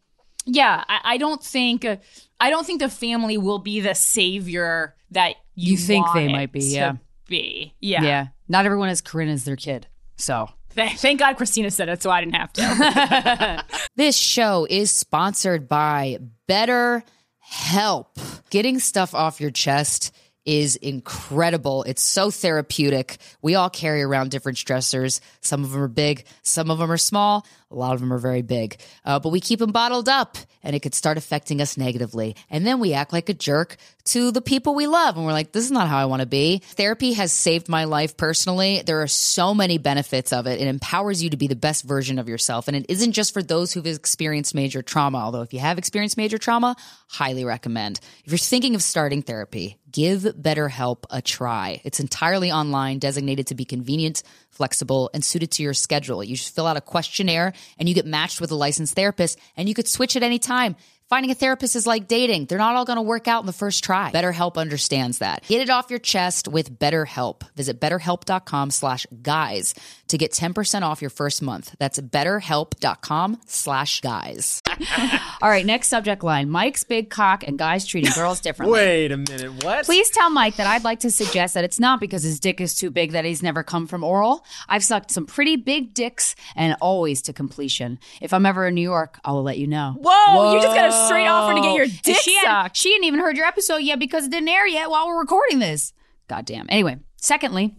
yeah 0.46 0.84
i, 0.88 1.00
I 1.03 1.17
don't 1.17 1.43
think 1.43 1.84
uh, 1.84 1.98
i 2.39 2.50
don't 2.50 2.65
think 2.65 2.79
the 2.79 2.89
family 2.89 3.38
will 3.38 3.60
be 3.60 3.81
the 3.81 3.93
savior 3.93 4.96
that 5.12 5.36
you, 5.55 5.74
you 5.74 5.77
think 5.77 6.08
they 6.13 6.31
might 6.31 6.51
be 6.51 6.62
yeah. 6.62 6.93
be. 7.27 7.74
Yeah. 7.81 8.03
Yeah. 8.03 8.27
Not 8.48 8.65
everyone 8.65 8.88
has 8.88 9.01
corinne 9.01 9.29
as 9.29 9.43
their 9.43 9.55
kid. 9.55 9.88
So 10.15 10.50
Thank 10.71 11.19
God 11.19 11.38
Krystyna 11.38 11.71
said 11.71 11.89
it, 11.89 12.01
so 12.01 12.09
I 12.09 12.21
didn't 12.21 12.35
have 12.35 12.53
to. 12.53 13.65
this 13.95 14.15
show 14.15 14.67
is 14.69 14.91
sponsored 14.91 15.67
by 15.67 16.19
Better 16.47 17.03
Help. 17.39 18.19
Getting 18.49 18.79
stuff 18.79 19.13
off 19.15 19.41
your 19.41 19.51
chest 19.51 20.15
is 20.45 20.75
incredible. 20.77 21.83
It's 21.83 22.01
so 22.01 22.31
therapeutic. 22.31 23.17
We 23.41 23.55
all 23.55 23.69
carry 23.69 24.01
around 24.01 24.31
different 24.31 24.57
stressors. 24.57 25.19
Some 25.41 25.63
of 25.63 25.71
them 25.71 25.81
are 25.81 25.88
big, 25.88 26.25
some 26.43 26.71
of 26.71 26.79
them 26.79 26.91
are 26.91 26.97
small. 26.97 27.45
A 27.71 27.75
lot 27.75 27.93
of 27.93 27.99
them 27.99 28.11
are 28.11 28.17
very 28.17 28.41
big, 28.41 28.79
uh, 29.05 29.19
but 29.19 29.29
we 29.29 29.39
keep 29.39 29.59
them 29.59 29.71
bottled 29.71 30.09
up 30.09 30.38
and 30.63 30.75
it 30.75 30.79
could 30.79 30.95
start 30.95 31.17
affecting 31.17 31.61
us 31.61 31.77
negatively. 31.77 32.35
And 32.49 32.65
then 32.65 32.79
we 32.79 32.93
act 32.93 33.13
like 33.13 33.29
a 33.29 33.33
jerk 33.33 33.77
to 34.05 34.31
the 34.31 34.41
people 34.41 34.73
we 34.73 34.88
love. 34.88 35.15
And 35.15 35.25
we're 35.25 35.33
like, 35.33 35.51
this 35.51 35.65
is 35.65 35.71
not 35.71 35.88
how 35.88 35.99
I 35.99 36.05
want 36.05 36.21
to 36.21 36.25
be. 36.25 36.59
Therapy 36.65 37.13
has 37.13 37.31
saved 37.31 37.69
my 37.69 37.83
life 37.83 38.17
personally. 38.17 38.81
There 38.83 39.03
are 39.03 39.07
so 39.07 39.53
many 39.53 39.77
benefits 39.77 40.33
of 40.33 40.47
it. 40.47 40.59
It 40.59 40.67
empowers 40.67 41.21
you 41.21 41.29
to 41.29 41.38
be 41.38 41.45
the 41.45 41.55
best 41.55 41.83
version 41.83 42.17
of 42.17 42.27
yourself. 42.27 42.67
And 42.67 42.75
it 42.75 42.88
isn't 42.89 43.11
just 43.11 43.33
for 43.33 43.43
those 43.43 43.71
who've 43.71 43.85
experienced 43.85 44.55
major 44.55 44.81
trauma, 44.81 45.19
although 45.19 45.43
if 45.43 45.53
you 45.53 45.59
have 45.59 45.77
experienced 45.77 46.17
major 46.17 46.39
trauma, 46.39 46.75
highly 47.07 47.45
recommend. 47.45 47.99
If 48.25 48.31
you're 48.31 48.39
thinking 48.39 48.73
of 48.73 48.81
starting 48.81 49.21
therapy, 49.21 49.77
give 49.91 50.23
BetterHelp 50.23 51.03
a 51.11 51.21
try. 51.21 51.81
It's 51.83 51.99
entirely 51.99 52.51
online, 52.51 52.99
designated 52.99 53.47
to 53.47 53.55
be 53.55 53.65
convenient, 53.65 54.23
flexible, 54.59 55.09
and 55.13 55.23
suited 55.23 55.51
to 55.51 55.63
your 55.63 55.73
schedule. 55.73 56.21
You 56.21 56.35
just 56.35 56.53
fill 56.53 56.67
out 56.67 56.75
a 56.75 56.81
questionnaire 56.81 57.53
and 57.77 57.87
you 57.87 57.95
get 57.95 58.05
matched 58.05 58.41
with 58.41 58.51
a 58.51 58.55
licensed 58.55 58.93
therapist, 58.93 59.39
and 59.55 59.69
you 59.69 59.73
could 59.73 59.87
switch 59.87 60.17
at 60.17 60.21
any 60.21 60.37
time. 60.37 60.75
Finding 61.07 61.31
a 61.31 61.33
therapist 61.33 61.77
is 61.77 61.87
like 61.87 62.09
dating. 62.09 62.45
They're 62.45 62.57
not 62.59 62.75
all 62.75 62.83
going 62.83 62.97
to 62.97 63.01
work 63.01 63.29
out 63.29 63.39
in 63.39 63.47
the 63.47 63.53
first 63.53 63.85
try. 63.85 64.11
BetterHelp 64.11 64.57
understands 64.57 65.19
that. 65.19 65.43
Get 65.47 65.61
it 65.61 65.69
off 65.69 65.89
your 65.89 65.99
chest 65.99 66.49
with 66.49 66.77
BetterHelp. 66.77 67.41
Visit 67.55 67.79
betterhelp.com 67.79 68.69
slash 68.69 69.07
guys 69.21 69.73
to 70.09 70.17
get 70.17 70.33
10% 70.33 70.81
off 70.83 71.01
your 71.01 71.09
first 71.09 71.41
month. 71.41 71.73
That's 71.79 71.99
betterhelp.com 71.99 73.39
slash 73.47 74.01
guys. 74.01 74.58
all 75.41 75.50
right, 75.50 75.65
next 75.65 75.88
subject 75.89 76.24
line. 76.24 76.50
Mike's 76.50 76.83
big 76.83 77.09
cock 77.09 77.43
and 77.48 77.57
guys 77.57 77.86
treating 77.86 78.12
girls 78.13 78.39
differently. 78.39 78.77
Wait 78.77 79.12
a 79.12 79.17
minute. 79.17 79.63
What? 79.63 79.86
Please 79.86 80.09
tell 80.09 80.29
Mike 80.29 80.55
that 80.55 80.67
I'd 80.67 80.83
like 80.83 81.01
to 81.01 81.12
suggest 81.12 81.53
that 81.53 81.63
it's 81.63 81.79
not 81.79 82.00
because 82.00 82.24
his 82.24 82.39
dick 82.39 82.62
is 82.62 82.75
too 82.75 82.89
big 82.89 83.12
that 83.12 83.25
he's 83.25 83.43
never 83.43 83.63
come 83.63 83.88
from 83.88 84.03
oral. 84.03 84.45
I've 84.67 84.83
sucked 84.83 85.12
some 85.12 85.25
pretty 85.25 85.55
big 85.55 85.93
dicks 85.93 86.36
and 86.55 86.75
always 86.81 87.21
to 87.24 87.33
completion. 87.33 88.00
If 88.21 88.33
I'm 88.33 88.45
ever 88.45 88.67
in 88.67 88.75
New 88.75 88.81
York, 88.81 89.19
I 89.24 89.31
will 89.31 89.43
let 89.43 89.57
you 89.57 89.67
know. 89.67 89.95
Whoa, 90.00 90.53
you 90.53 90.62
just 90.62 90.75
got 90.75 90.89
a 90.89 91.05
straight 91.05 91.27
offer 91.27 91.55
to 91.55 91.62
get 91.62 91.75
your 91.75 91.88
dick 91.88 92.17
she 92.17 92.36
sucked. 92.36 92.48
Had, 92.48 92.77
she 92.77 92.91
hadn't 92.93 93.05
even 93.05 93.19
heard 93.19 93.38
your 93.38 93.45
episode 93.45 93.77
yet 93.77 94.00
because 94.00 94.25
it 94.25 94.31
didn't 94.31 94.50
air 94.50 94.67
yet 94.67 94.89
while 94.89 95.07
we're 95.07 95.19
recording 95.19 95.59
this. 95.59 95.93
Goddamn. 96.27 96.67
Anyway, 96.69 97.00
secondly, 97.17 97.75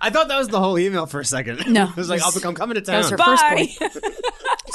I 0.00 0.10
thought 0.10 0.28
that 0.28 0.38
was 0.38 0.48
the 0.48 0.60
whole 0.60 0.78
email 0.78 1.06
for 1.06 1.20
a 1.20 1.24
second. 1.24 1.66
No. 1.72 1.84
it 1.88 1.96
was 1.96 2.08
like, 2.08 2.22
I'll 2.22 2.32
become 2.32 2.54
coming 2.54 2.74
to 2.74 2.80
town. 2.80 2.94
That 2.94 2.98
was 2.98 3.10
her 3.10 3.16
Bye. 3.16 3.66
first 3.76 4.02
point. 4.02 4.14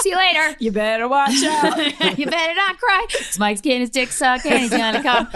See 0.02 0.10
you 0.10 0.16
later. 0.18 0.56
you 0.60 0.72
better 0.72 1.08
watch 1.08 1.44
out. 1.44 1.78
you 2.18 2.26
better 2.26 2.56
not 2.56 2.78
cry. 2.80 3.06
'cause 3.12 3.38
Mike's 3.38 3.62
getting 3.62 3.82
his 3.82 3.90
dick 3.92 4.10
sucked 4.12 4.46
and 4.46 4.58
he's 4.60 4.72
gonna 4.72 5.04
come 5.04 5.28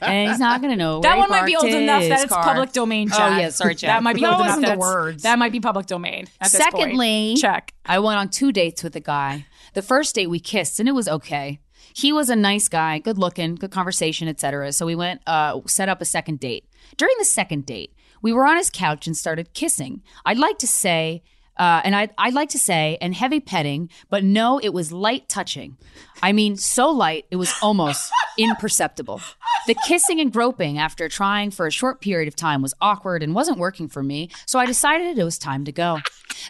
and 0.00 0.30
he's 0.30 0.38
not 0.38 0.62
gonna 0.62 0.76
know. 0.76 1.00
that 1.00 1.14
he 1.14 1.20
one 1.20 1.28
might 1.28 1.44
be 1.44 1.56
old 1.56 1.66
enough 1.66 2.00
his 2.00 2.08
that 2.10 2.20
it's 2.22 2.32
car. 2.32 2.42
public 2.42 2.72
domain. 2.72 3.08
Oh, 3.12 3.16
Chad. 3.16 3.40
yeah, 3.40 3.48
sorry, 3.50 3.74
Chad. 3.74 3.90
That 3.90 4.02
might 4.02 4.14
be 4.14 4.22
That 4.22 4.32
old 4.34 4.42
enough. 4.46 4.56
the 4.56 4.60
that's- 4.62 4.78
words. 4.78 5.22
That 5.24 5.38
might 5.38 5.52
be 5.52 5.60
public 5.60 5.86
domain. 5.86 6.26
At 6.40 6.52
this 6.52 6.60
point. 6.62 6.72
Secondly, 6.72 7.34
check. 7.38 7.74
I 7.84 7.98
went 7.98 8.18
on 8.18 8.30
two 8.30 8.50
dates 8.52 8.82
with 8.82 8.96
a 8.96 9.00
guy. 9.00 9.46
The 9.74 9.82
first 9.82 10.14
date 10.14 10.28
we 10.28 10.38
kissed 10.40 10.80
and 10.80 10.88
it 10.88 10.92
was 10.92 11.08
okay. 11.08 11.58
He 11.92 12.12
was 12.12 12.30
a 12.30 12.36
nice 12.36 12.68
guy, 12.68 13.00
good 13.00 13.18
looking, 13.18 13.56
good 13.56 13.72
conversation, 13.72 14.26
etc. 14.28 14.72
So 14.72 14.86
we 14.86 14.94
went 14.94 15.20
uh 15.26 15.60
set 15.66 15.88
up 15.90 16.00
a 16.00 16.04
second 16.06 16.40
date. 16.40 16.64
During 16.96 17.14
the 17.18 17.24
second 17.24 17.66
date, 17.66 17.92
we 18.24 18.32
were 18.32 18.46
on 18.46 18.56
his 18.56 18.70
couch 18.70 19.06
and 19.06 19.14
started 19.14 19.52
kissing. 19.52 20.02
I'd 20.24 20.38
like 20.38 20.56
to 20.60 20.66
say 20.66 21.22
uh, 21.56 21.82
and 21.84 21.94
I'd, 21.94 22.10
I'd 22.18 22.34
like 22.34 22.48
to 22.48 22.58
say, 22.58 22.98
and 23.00 23.14
heavy 23.14 23.38
petting, 23.38 23.88
but 24.10 24.24
no, 24.24 24.58
it 24.58 24.70
was 24.70 24.90
light 24.90 25.28
touching. 25.28 25.76
I 26.24 26.32
mean, 26.32 26.56
so 26.56 26.90
light, 26.90 27.26
it 27.30 27.36
was 27.36 27.52
almost 27.60 28.10
imperceptible. 28.38 29.20
The 29.66 29.74
kissing 29.86 30.20
and 30.20 30.32
groping 30.32 30.78
after 30.78 31.06
trying 31.06 31.50
for 31.50 31.66
a 31.66 31.70
short 31.70 32.00
period 32.00 32.28
of 32.28 32.34
time 32.34 32.62
was 32.62 32.72
awkward 32.80 33.22
and 33.22 33.34
wasn't 33.34 33.58
working 33.58 33.88
for 33.88 34.02
me, 34.02 34.30
so 34.46 34.58
I 34.58 34.64
decided 34.64 35.18
it 35.18 35.24
was 35.24 35.36
time 35.36 35.66
to 35.66 35.72
go. 35.72 35.98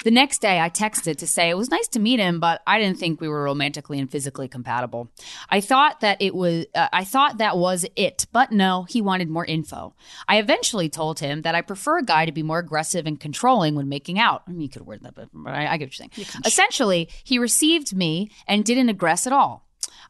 The 0.04 0.12
next 0.12 0.40
day, 0.40 0.60
I 0.60 0.70
texted 0.70 1.16
to 1.16 1.26
say 1.26 1.50
it 1.50 1.56
was 1.56 1.70
nice 1.70 1.88
to 1.88 1.98
meet 1.98 2.20
him, 2.20 2.38
but 2.38 2.62
I 2.68 2.78
didn't 2.78 2.98
think 2.98 3.20
we 3.20 3.28
were 3.28 3.42
romantically 3.42 3.98
and 3.98 4.08
physically 4.08 4.46
compatible. 4.46 5.10
I 5.50 5.60
thought 5.60 6.00
that 6.00 6.22
it 6.22 6.36
was, 6.36 6.66
uh, 6.76 6.88
I 6.92 7.02
thought 7.02 7.38
that 7.38 7.58
was 7.58 7.84
it, 7.96 8.26
but 8.30 8.52
no, 8.52 8.84
he 8.84 9.02
wanted 9.02 9.28
more 9.28 9.44
info. 9.44 9.94
I 10.28 10.38
eventually 10.38 10.88
told 10.88 11.18
him 11.18 11.42
that 11.42 11.56
I 11.56 11.62
prefer 11.62 11.98
a 11.98 12.04
guy 12.04 12.26
to 12.26 12.32
be 12.32 12.44
more 12.44 12.60
aggressive 12.60 13.06
and 13.06 13.18
controlling 13.18 13.74
when 13.74 13.88
making 13.88 14.20
out. 14.20 14.44
I 14.46 14.52
mean, 14.52 14.60
you 14.60 14.68
could 14.68 14.86
word 14.86 15.02
that, 15.02 15.16
but 15.16 15.28
I, 15.46 15.66
I 15.66 15.76
get 15.78 15.86
what 15.86 15.98
you're 15.98 16.08
saying. 16.08 16.42
Essentially, 16.46 17.08
he 17.24 17.40
received 17.40 17.94
me 17.94 18.30
and 18.46 18.64
didn't 18.64 18.96
aggress 18.96 19.26
at 19.26 19.32
all. 19.32 19.63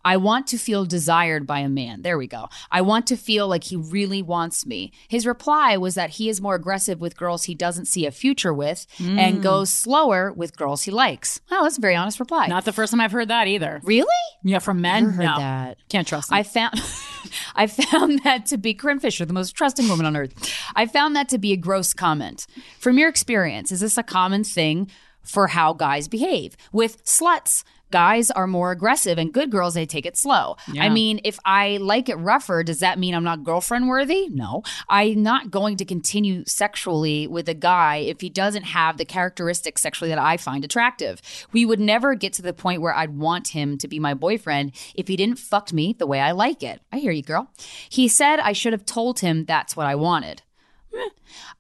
I 0.05 0.17
want 0.17 0.47
to 0.49 0.59
feel 0.59 0.85
desired 0.85 1.47
by 1.47 1.61
a 1.61 1.69
man. 1.69 2.03
There 2.03 2.19
we 2.19 2.27
go. 2.27 2.49
I 2.71 2.83
want 2.83 3.07
to 3.09 3.17
feel 3.17 3.49
like 3.49 3.65
he 3.65 3.77
really 3.77 4.23
wants 4.23 4.67
me. 4.67 4.93
His 5.09 5.27
reply 5.27 5.77
was 5.77 5.95
that 5.95 6.11
he 6.11 6.29
is 6.29 6.41
more 6.41 6.55
aggressive 6.55 7.01
with 7.01 7.17
girls 7.17 7.45
he 7.45 7.55
doesn't 7.55 7.87
see 7.87 8.07
a 8.07 8.11
future 8.11 8.53
with 8.53 8.87
and 8.99 9.37
hmm. 9.37 9.43
goes 9.43 9.71
slower 9.71 10.33
with 10.33 10.57
girls 10.57 10.83
he 10.83 10.91
likes. 10.91 11.41
Oh, 11.51 11.63
that's 11.63 11.79
a 11.79 11.81
very 11.81 11.97
honest 11.97 12.21
reply. 12.21 12.47
Not 12.47 12.65
the 12.65 12.73
first 12.73 12.91
time 12.91 13.01
I've 13.01 13.13
heard 13.13 13.29
that 13.29 13.49
either. 13.49 13.81
really? 13.85 14.09
Yeah, 14.43 14.59
from 14.59 14.81
men. 14.81 15.11
Heard 15.11 15.25
no, 15.25 15.39
that. 15.39 15.79
can't 15.89 16.07
trust 16.07 16.29
them. 16.29 16.39
I 16.39 16.43
found 16.43 16.75
I 17.55 17.67
found 17.67 18.23
that 18.25 18.47
to 18.47 18.59
be 18.59 18.75
Corinne 18.75 19.01
Fisher, 19.01 19.25
the 19.25 19.33
most 19.33 19.53
trusting 19.53 19.89
woman 19.89 20.07
on 20.07 20.17
earth. 20.17 20.35
I 20.77 20.87
found 20.87 21.17
that 21.17 21.29
to 21.31 21.39
be 21.39 21.53
a 21.53 21.57
gross 21.57 21.95
comment. 21.95 22.47
From 22.79 22.99
your 22.99 23.09
experience, 23.09 23.73
is 23.73 23.81
this 23.81 23.97
a 23.97 24.03
common 24.03 24.45
thing 24.45 24.91
for 25.23 25.49
how 25.49 25.73
guys 25.73 26.09
behave? 26.09 26.57
With 26.73 27.05
sluts, 27.05 27.65
guys 27.95 28.29
are 28.33 28.49
more 28.49 28.73
aggressive 28.73 29.19
and 29.19 29.33
good 29.33 29.53
girls 29.53 29.75
they 29.75 29.87
take 29.87 30.05
it 30.05 30.17
slow. 30.17 30.57
I 30.81 30.89
mean, 30.89 31.21
if 31.23 31.39
I 31.45 31.77
like 31.77 32.09
it 32.09 32.17
rougher, 32.17 32.65
does 32.65 32.81
that 32.81 32.99
mean 32.99 33.15
I'm 33.15 33.23
not 33.23 33.45
girlfriend 33.45 33.87
worthy? 33.87 34.29
No. 34.31 34.65
I'm 34.89 35.23
not 35.23 35.53
going 35.53 35.77
to 35.77 35.85
continue 35.85 36.43
sexually 36.45 37.29
with 37.29 37.49
a 37.49 37.55
guy 37.55 37.99
if 37.99 38.21
he 38.21 38.29
doesn't 38.29 38.65
have 38.65 38.97
the 38.97 39.05
characteristics 39.05 39.81
sexually 39.81 40.09
that 40.09 40.19
I 40.19 40.39
find 40.39 40.65
attractive. 40.65 41.23
We 41.53 41.65
would 41.65 41.79
never 41.79 42.17
get 42.17 42.33
to 42.33 42.43
the 42.43 42.53
point 42.53 42.83
where 42.83 42.93
I'd 42.93 43.17
want 43.17 43.47
him 43.49 43.79
to 43.79 43.87
be 43.87 44.01
my 44.01 44.15
boyfriend 44.15 44.73
if 44.97 45.07
he 45.07 45.15
didn't 45.15 45.39
fuck 45.39 45.73
me 45.73 45.95
the 45.97 46.09
way 46.09 46.19
I 46.21 46.33
like 46.33 46.65
it. 46.65 46.81
I 46.93 46.99
hear 46.99 47.13
you, 47.13 47.23
girl. 47.23 47.49
He 47.89 48.09
said 48.09 48.41
I 48.41 48.55
should 48.55 48.73
have 48.73 48.85
told 48.85 49.21
him 49.21 49.45
that's 49.45 49.77
what 49.77 49.87
I 49.87 49.95
wanted. 49.95 50.43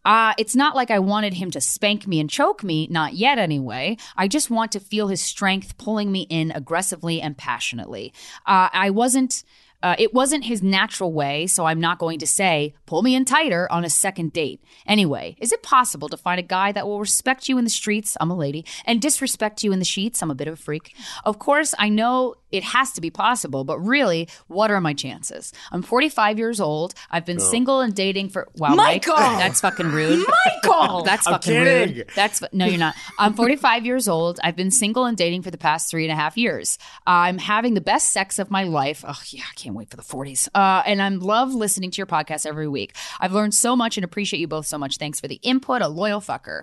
Uh, 0.05 0.35
it's 0.39 0.55
not 0.55 0.77
like 0.77 0.91
I 0.91 0.99
wanted 0.99 1.35
him 1.35 1.51
to 1.53 1.61
spank 1.61 2.07
me 2.07 2.21
and 2.21 2.29
choke 2.29 2.63
me, 2.63 2.87
not 2.91 3.15
yet 3.15 3.39
anyway. 3.39 3.97
I 4.17 4.29
just 4.29 4.51
want 4.51 4.73
to 4.73 4.81
feel 4.81 5.09
his 5.09 5.21
strength 5.21 5.79
pulling 5.79 6.13
me 6.13 6.27
in 6.29 6.51
aggressively 6.51 7.21
and 7.21 7.37
passionately. 7.37 8.13
Uh, 8.47 8.69
I 8.73 8.91
wasn't. 8.91 9.45
Uh, 9.83 9.95
it 9.99 10.15
wasn't 10.15 10.45
his 10.45 10.63
natural 10.63 11.13
way, 11.13 11.47
so 11.47 11.67
I'm 11.67 11.79
not 11.79 11.99
going 11.99 12.19
to 12.21 12.27
say, 12.27 12.73
pull 12.87 13.03
me 13.03 13.15
in 13.15 13.27
tighter 13.27 13.71
on 13.71 13.85
a 13.85 13.91
second 13.91 14.33
date. 14.33 14.65
Anyway, 14.87 15.37
is 15.39 15.53
it 15.53 15.63
possible 15.63 16.09
to 16.09 16.17
find 16.17 16.39
a 16.41 16.43
guy 16.43 16.73
that 16.73 16.87
will 16.87 17.01
respect 17.01 17.51
you 17.51 17.59
in 17.59 17.65
the 17.65 17.71
streets? 17.71 18.17
I'm 18.19 18.31
a 18.31 18.35
lady. 18.35 18.65
And 18.87 19.03
disrespect 19.03 19.63
you 19.63 19.73
in 19.73 19.81
the 19.81 19.85
sheets? 19.85 20.23
I'm 20.23 20.31
a 20.31 20.35
bit 20.35 20.49
of 20.49 20.55
a 20.55 20.57
freak. 20.57 20.97
Of 21.27 21.39
course, 21.39 21.75
I 21.79 21.91
know 21.91 22.37
it 22.55 22.63
has 22.63 22.93
to 22.93 23.01
be 23.01 23.11
possible, 23.11 23.65
but 23.65 23.81
really, 23.81 24.29
what 24.47 24.71
are 24.71 24.81
my 24.81 24.95
chances? 24.95 25.53
I'm 25.73 25.83
45 25.83 26.39
years 26.39 26.61
old. 26.61 26.95
I've 27.11 27.27
been 27.27 27.41
single 27.41 27.81
and 27.81 27.93
dating 27.93 28.29
for. 28.29 28.47
Wow, 28.57 28.77
Mike, 28.77 29.07
Michael! 29.09 29.17
that's 29.17 29.61
fucking 29.61 29.91
rude. 29.91 30.25
Michael! 30.45 31.03
That's 31.05 31.27
I'm 31.27 31.35
fucking 31.35 31.61
rude. 31.61 32.07
That's 32.15 32.39
fu- 32.39 32.47
no, 32.53 32.67
you're 32.67 32.79
not. 32.79 32.95
I'm 33.19 33.35
45 33.35 33.85
years 33.85 34.09
old. 34.09 34.39
I've 34.43 34.57
been 34.57 34.71
single 34.71 35.05
and 35.05 35.17
dating 35.17 35.43
for 35.43 35.51
the 35.51 35.59
past 35.59 35.91
three 35.91 36.05
and 36.05 36.13
a 36.13 36.15
half 36.15 36.37
years. 36.37 36.79
I'm 37.07 37.39
having 37.39 37.75
the 37.75 37.81
best 37.81 38.13
sex 38.13 38.39
of 38.39 38.51
my 38.51 38.63
life. 38.63 39.05
Oh 39.07 39.21
yeah, 39.29 39.43
I 39.51 39.55
can't 39.55 39.75
wait 39.75 39.91
for 39.91 39.97
the 39.97 40.03
40s. 40.03 40.49
Uh, 40.55 40.83
and 40.87 41.03
I 41.03 41.09
love 41.09 41.53
listening 41.53 41.91
to 41.91 41.97
your 41.97 42.07
podcast 42.07 42.47
every 42.47 42.69
week. 42.69 42.95
I've 43.21 43.33
learned 43.33 43.55
so 43.55 43.75
much 43.75 43.97
and 43.97 44.05
appreciate 44.05 44.41
you 44.41 44.49
both 44.49 44.67
so 44.67 44.79
much. 44.79 44.97
Thanks 44.97 45.21
for 45.21 45.29
the 45.29 45.41
input. 45.43 45.83
A 45.83 45.89
loyal 45.89 46.21
fucker. 46.21 46.63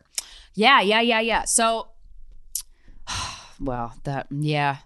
Yeah, 0.53 0.81
yeah, 0.81 1.01
yeah, 1.01 1.19
yeah. 1.19 1.43
So, 1.45 1.89
well, 3.59 3.93
that 4.03 4.27
yeah. 4.31 4.77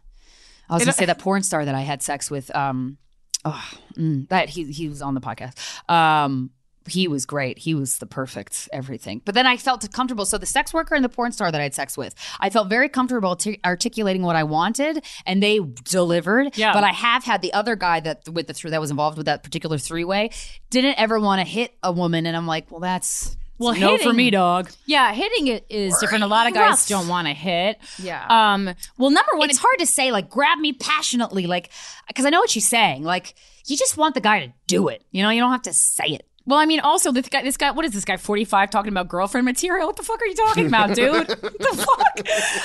I 0.70 0.74
was 0.74 0.84
gonna 0.84 0.94
say 0.94 1.06
that 1.06 1.20
porn 1.20 1.44
star 1.44 1.66
that 1.66 1.76
I 1.76 1.82
had 1.82 2.02
sex 2.02 2.30
with. 2.32 2.54
Um, 2.56 2.98
oh, 3.44 3.72
mm, 3.98 4.28
that 4.30 4.50
he 4.50 4.66
he 4.72 4.90
was 4.90 5.02
on 5.02 5.14
the 5.14 5.22
podcast. 5.22 5.58
Um, 5.90 6.52
he 6.88 7.08
was 7.08 7.26
great. 7.26 7.58
He 7.58 7.74
was 7.74 7.98
the 7.98 8.06
perfect 8.06 8.70
everything. 8.72 9.22
But 9.26 9.36
then 9.36 9.48
I 9.48 9.58
felt 9.58 9.90
comfortable. 9.92 10.26
So 10.26 10.38
the 10.38 10.46
sex 10.46 10.74
worker 10.74 10.96
and 10.96 11.04
the 11.04 11.10
porn 11.10 11.32
star 11.32 11.52
that 11.52 11.60
I 11.60 11.64
had 11.64 11.74
sex 11.74 11.98
with, 11.98 12.14
I 12.40 12.50
felt 12.50 12.70
very 12.70 12.90
comfortable 12.90 13.30
artic- 13.30 13.60
articulating 13.66 14.22
what 14.22 14.36
I 14.36 14.44
wanted, 14.44 15.04
and 15.26 15.42
they 15.42 15.60
delivered. 15.84 16.58
Yeah. 16.58 16.74
But 16.74 16.84
I 16.84 16.92
have 16.92 17.24
had 17.24 17.42
the 17.42 17.54
other 17.54 17.76
guy 17.76 18.00
that 18.02 18.30
with 18.30 18.48
the 18.48 18.54
three 18.54 18.72
that 18.72 18.82
was 18.82 18.92
involved 18.92 19.18
with 19.18 19.26
that 19.26 19.44
particular 19.44 19.78
three 19.78 20.04
way 20.04 20.30
didn't 20.70 21.00
ever 21.00 21.20
want 21.20 21.42
to 21.42 21.48
hit 21.48 21.74
a 21.82 21.92
woman, 21.92 22.26
and 22.26 22.38
I'm 22.38 22.48
like, 22.48 22.70
well, 22.72 22.82
that's 22.82 23.36
well, 23.58 23.74
no 23.74 23.92
hitting, 23.92 24.08
for 24.08 24.14
me, 24.14 24.30
dog. 24.32 24.70
Yeah, 24.86 25.14
hitting 25.14 25.48
it 25.48 25.66
is 25.70 25.98
different. 26.00 26.24
A 26.24 26.28
lot 26.28 26.48
of 26.48 26.54
guys 26.54 26.72
Rough. 26.72 26.88
don't 26.88 27.08
want 27.08 27.28
to 27.28 27.34
hit. 27.34 27.78
Yeah. 27.98 28.26
Um. 28.28 28.74
Well, 28.98 29.12
number 29.12 29.32
one, 29.36 29.50
it's 29.50 29.60
hard 29.60 29.80
to 29.80 29.86
say 29.86 30.12
like 30.12 30.30
grab 30.30 30.58
me 30.58 30.74
passionately 30.74 31.48
like 31.48 31.72
because 32.08 32.26
i 32.26 32.30
know 32.30 32.40
what 32.40 32.50
she's 32.50 32.68
saying 32.68 33.04
like 33.04 33.36
you 33.66 33.76
just 33.78 33.98
want 33.98 34.14
the 34.16 34.22
guy 34.22 34.46
to 34.46 34.54
do 34.68 34.88
it 34.88 35.04
you 35.12 35.24
know 35.24 35.30
you 35.30 35.40
don't 35.40 35.52
have 35.52 35.62
to 35.62 35.74
say 35.74 36.06
it 36.06 36.28
Well, 36.46 36.60
I 36.60 36.66
mean, 36.66 36.80
also 36.80 37.12
this 37.12 37.28
guy, 37.28 37.42
this 37.42 37.58
guy, 37.58 37.72
what 37.72 37.86
is 37.86 37.92
this 37.92 38.06
guy? 38.06 38.18
Forty 38.18 38.46
five, 38.46 38.70
talking 38.70 38.92
about 38.92 39.08
girlfriend 39.08 39.46
material. 39.46 39.88
What 39.88 39.96
the 39.96 40.04
fuck 40.04 40.22
are 40.22 40.26
you 40.26 40.36
talking 40.36 40.68
about, 40.68 40.96
dude? 40.96 41.28
what 41.28 41.42
the 41.42 41.86
fuck? 41.88 42.20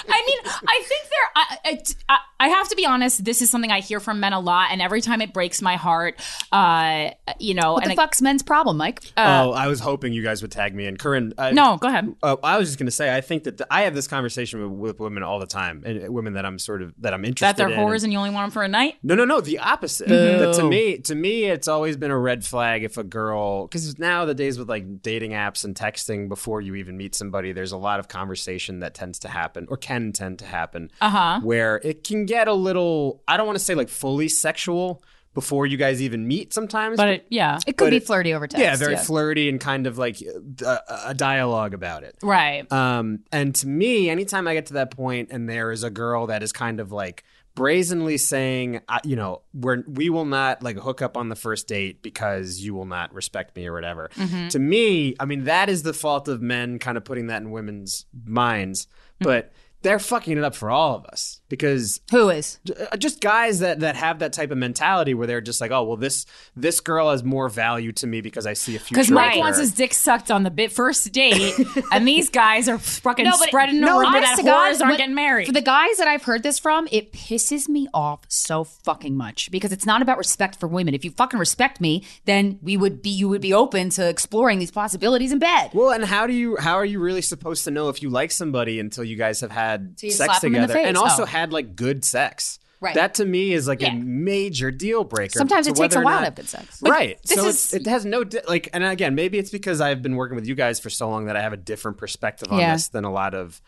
I 0.08 0.22
mean, 0.26 0.38
I 0.66 0.82
think 0.86 1.08
there. 1.10 1.30
I, 1.36 1.78
I, 2.08 2.18
I 2.40 2.48
have 2.48 2.70
to 2.70 2.76
be 2.76 2.86
honest. 2.86 3.22
This 3.22 3.42
is 3.42 3.50
something 3.50 3.70
I 3.70 3.80
hear 3.80 4.00
from 4.00 4.18
men 4.18 4.32
a 4.32 4.40
lot, 4.40 4.70
and 4.72 4.80
every 4.80 5.02
time 5.02 5.20
it 5.20 5.34
breaks 5.34 5.60
my 5.60 5.76
heart. 5.76 6.18
Uh, 6.50 7.10
you 7.38 7.52
know, 7.52 7.74
what 7.74 7.82
and 7.84 7.92
the 7.92 7.96
fuck's 7.96 8.22
men's 8.22 8.42
problem, 8.42 8.78
Mike? 8.78 9.02
Uh, 9.14 9.44
oh, 9.46 9.52
I 9.52 9.66
was 9.66 9.78
hoping 9.78 10.14
you 10.14 10.22
guys 10.22 10.40
would 10.40 10.50
tag 10.50 10.74
me 10.74 10.86
in. 10.86 10.96
Corinne, 10.96 11.34
I, 11.36 11.52
no, 11.52 11.76
go 11.76 11.88
ahead. 11.88 12.14
Uh, 12.22 12.36
I 12.42 12.58
was 12.58 12.68
just 12.68 12.78
going 12.78 12.86
to 12.86 12.92
say, 12.92 13.14
I 13.14 13.20
think 13.20 13.44
that 13.44 13.58
the, 13.58 13.66
I 13.70 13.82
have 13.82 13.94
this 13.94 14.08
conversation 14.08 14.62
with, 14.62 14.78
with, 14.78 15.00
women 15.00 15.22
all 15.22 15.38
the 15.38 15.46
time, 15.46 15.82
and 15.84 16.06
uh, 16.06 16.12
women 16.12 16.32
that 16.32 16.46
I'm 16.46 16.58
sort 16.58 16.80
of 16.80 16.94
that 16.98 17.12
I'm 17.12 17.26
interested 17.26 17.56
that 17.56 17.56
they're 17.56 17.70
in. 17.70 17.78
whores 17.78 18.04
and 18.04 18.12
you 18.12 18.18
only 18.18 18.30
want 18.30 18.46
them 18.46 18.50
for 18.52 18.62
a 18.62 18.68
night. 18.68 18.96
No, 19.02 19.14
no, 19.14 19.26
no. 19.26 19.40
The 19.40 19.58
opposite. 19.58 20.08
That 20.08 20.54
to 20.54 20.64
me, 20.64 20.98
to 20.98 21.14
me, 21.14 21.44
it's 21.44 21.68
always 21.68 21.96
been 21.96 22.10
a 22.10 22.18
red 22.18 22.44
flag 22.44 22.84
if 22.84 22.96
a 22.96 23.04
girl, 23.04 23.68
because 23.70 23.98
now 23.98 24.24
the 24.24 24.34
days 24.34 24.58
with 24.58 24.68
like 24.68 25.00
dating 25.00 25.30
apps 25.30 25.64
and 25.64 25.74
texting 25.74 26.28
before 26.28 26.60
you 26.60 26.74
even 26.74 26.96
meet 26.96 27.14
somebody, 27.14 27.52
there's 27.52 27.72
a 27.72 27.76
lot 27.76 28.00
of 28.00 28.08
conversation 28.08 28.80
that 28.80 28.94
tends 28.94 29.20
to 29.20 29.28
happen 29.28 29.66
or 29.70 29.76
can 29.76 30.12
tend 30.12 30.40
to 30.40 30.44
happen, 30.44 30.90
uh-huh. 31.00 31.40
where 31.42 31.76
it 31.84 32.04
can 32.04 32.26
get 32.26 32.48
a 32.48 32.54
little. 32.54 33.22
I 33.28 33.36
don't 33.36 33.46
want 33.46 33.58
to 33.58 33.64
say 33.64 33.74
like 33.74 33.88
fully 33.88 34.28
sexual 34.28 35.02
before 35.32 35.64
you 35.64 35.76
guys 35.76 36.02
even 36.02 36.26
meet 36.26 36.52
sometimes. 36.52 36.96
But 36.96 37.08
it, 37.08 37.26
yeah, 37.30 37.58
it 37.66 37.76
could 37.76 37.90
be 37.90 37.96
it- 37.98 38.06
flirty 38.06 38.34
over 38.34 38.46
text. 38.46 38.62
yeah, 38.62 38.76
very 38.76 38.96
flirty 38.96 39.48
and 39.48 39.60
kind 39.60 39.86
of 39.86 39.96
like 39.96 40.20
a, 40.20 40.78
a 41.06 41.14
dialogue 41.14 41.72
about 41.72 42.02
it. 42.02 42.16
right. 42.22 42.70
Um, 42.72 43.20
and 43.30 43.54
to 43.56 43.68
me, 43.68 44.10
anytime 44.10 44.48
I 44.48 44.54
get 44.54 44.66
to 44.66 44.74
that 44.74 44.90
point 44.90 45.28
and 45.30 45.48
there 45.48 45.70
is 45.70 45.84
a 45.84 45.90
girl 45.90 46.26
that 46.26 46.42
is 46.42 46.52
kind 46.52 46.80
of 46.80 46.90
like 46.90 47.24
brazenly 47.60 48.16
saying, 48.16 48.80
uh, 48.88 49.00
you 49.04 49.16
know, 49.16 49.42
we're, 49.52 49.82
we 49.86 50.08
will 50.08 50.24
not 50.24 50.62
like 50.62 50.78
hook 50.78 51.02
up 51.02 51.14
on 51.14 51.28
the 51.28 51.36
first 51.36 51.68
date 51.68 52.00
because 52.00 52.58
you 52.58 52.72
will 52.72 52.86
not 52.86 53.12
respect 53.12 53.54
me 53.54 53.66
or 53.66 53.74
whatever. 53.74 54.08
To 54.48 54.58
me, 54.58 55.14
I 55.20 55.26
mean, 55.26 55.44
that 55.44 55.68
is 55.68 55.82
the 55.82 55.92
fault 55.92 56.26
of 56.26 56.40
men 56.40 56.78
kind 56.78 56.96
of 56.96 57.04
putting 57.04 57.26
that 57.26 57.42
in 57.42 57.50
women's 57.50 58.06
minds, 58.24 58.86
but 59.18 59.52
they're 59.82 59.98
fucking 59.98 60.38
it 60.38 60.42
up 60.44 60.54
for 60.54 60.70
all 60.70 60.96
of 60.96 61.04
us 61.04 61.39
because 61.50 62.00
Who 62.10 62.30
is? 62.30 62.58
uh, 62.90 62.96
just 62.96 63.20
guys 63.20 63.58
that 63.58 63.80
that 63.80 63.96
have 63.96 64.20
that 64.20 64.32
type 64.32 64.50
of 64.50 64.56
mentality 64.56 65.12
where 65.12 65.26
they're 65.26 65.42
just 65.42 65.60
like, 65.60 65.70
oh 65.70 65.82
well, 65.82 65.96
this 65.98 66.24
this 66.56 66.80
girl 66.80 67.10
has 67.10 67.22
more 67.22 67.50
value 67.50 67.92
to 67.92 68.06
me 68.06 68.22
because 68.22 68.46
I 68.46 68.54
see 68.54 68.76
a 68.76 68.78
future. 68.78 68.94
Because 68.94 69.10
Mike 69.10 69.32
with 69.34 69.40
wants 69.40 69.58
his 69.58 69.72
dick 69.72 69.92
sucked 69.92 70.30
on 70.30 70.44
the 70.44 70.50
bit 70.50 70.72
first 70.72 71.12
date, 71.12 71.54
and 71.92 72.08
these 72.08 72.30
guys 72.30 72.68
are 72.70 72.78
fucking 72.78 73.26
No, 73.26 73.32
but- 73.32 73.48
spreading 73.48 73.80
no, 73.80 73.86
the 73.86 73.92
rumor 74.06 74.16
honest 74.16 74.32
that 74.32 74.36
to 74.38 74.42
God, 74.44 74.72
whores 74.74 74.80
aren't 74.80 74.92
what- 74.92 74.96
getting 74.98 75.14
married. 75.14 75.46
For 75.46 75.52
the 75.52 75.60
guys 75.60 75.98
that 75.98 76.08
I've 76.08 76.22
heard 76.22 76.42
this 76.42 76.58
from, 76.58 76.88
it 76.90 77.12
pisses 77.12 77.68
me 77.68 77.86
off 77.92 78.20
so 78.28 78.64
fucking 78.64 79.16
much 79.16 79.50
because 79.50 79.72
it's 79.72 79.84
not 79.84 80.00
about 80.00 80.16
respect 80.16 80.58
for 80.58 80.68
women. 80.68 80.94
If 80.94 81.04
you 81.04 81.10
fucking 81.10 81.38
respect 81.38 81.80
me, 81.80 82.04
then 82.24 82.58
we 82.62 82.76
would 82.76 83.02
be 83.02 83.10
you 83.10 83.28
would 83.28 83.40
be 83.42 83.52
open 83.52 83.90
to 83.90 84.08
exploring 84.08 84.60
these 84.60 84.70
possibilities 84.70 85.32
in 85.32 85.40
bed. 85.40 85.70
Well, 85.74 85.90
and 85.90 86.04
how 86.04 86.26
do 86.28 86.32
you 86.32 86.56
how 86.56 86.74
are 86.76 86.84
you 86.84 87.00
really 87.00 87.22
supposed 87.22 87.64
to 87.64 87.70
know 87.72 87.88
if 87.88 88.02
you 88.02 88.08
like 88.10 88.30
somebody 88.30 88.78
until 88.78 89.02
you 89.02 89.16
guys 89.16 89.40
have 89.40 89.50
had 89.50 89.96
you 90.00 90.10
sex 90.12 90.26
slap 90.38 90.44
'em 90.44 90.54
in 90.54 90.60
the 90.62 90.68
together 90.68 90.86
and 90.86 90.96
also 90.96 91.22
Oh. 91.22 91.26
Had 91.40 91.52
like 91.52 91.76
good 91.76 92.04
sex? 92.04 92.58
Right. 92.82 92.94
That 92.94 93.14
to 93.16 93.26
me 93.26 93.52
is 93.52 93.68
like 93.68 93.82
Yeah. 93.82 93.92
a 93.92 93.96
major 93.96 94.70
deal 94.70 95.04
breaker. 95.04 95.36
Sometimes 95.38 95.66
it 95.66 95.76
takes 95.76 95.94
a 95.94 96.00
while 96.00 96.14
not- 96.14 96.18
to 96.20 96.24
have 96.24 96.34
good 96.34 96.48
sex. 96.48 96.80
right. 96.80 97.18
so 97.26 97.44
is- 97.46 97.74
it's, 97.74 97.74
it 97.74 97.86
has 97.86 98.06
no 98.06 98.24
di- 98.24 98.40
like, 98.48 98.70
and 98.72 98.82
again, 98.82 99.14
maybe 99.14 99.38
it's 99.38 99.50
because 99.50 99.82
I've 99.82 100.00
been 100.00 100.16
working 100.16 100.34
with 100.34 100.46
you 100.46 100.54
guys 100.54 100.80
for 100.80 100.88
so 100.88 101.08
long 101.10 101.26
that 101.26 101.36
I 101.36 101.42
have 101.42 101.52
a 101.52 101.58
different 101.58 101.98
perspective 101.98 102.48
on 102.50 102.58
Yeah. 102.58 102.72
this 102.72 102.88
than 102.88 103.04
a 103.04 103.12
lot 103.12 103.34
of 103.34 103.60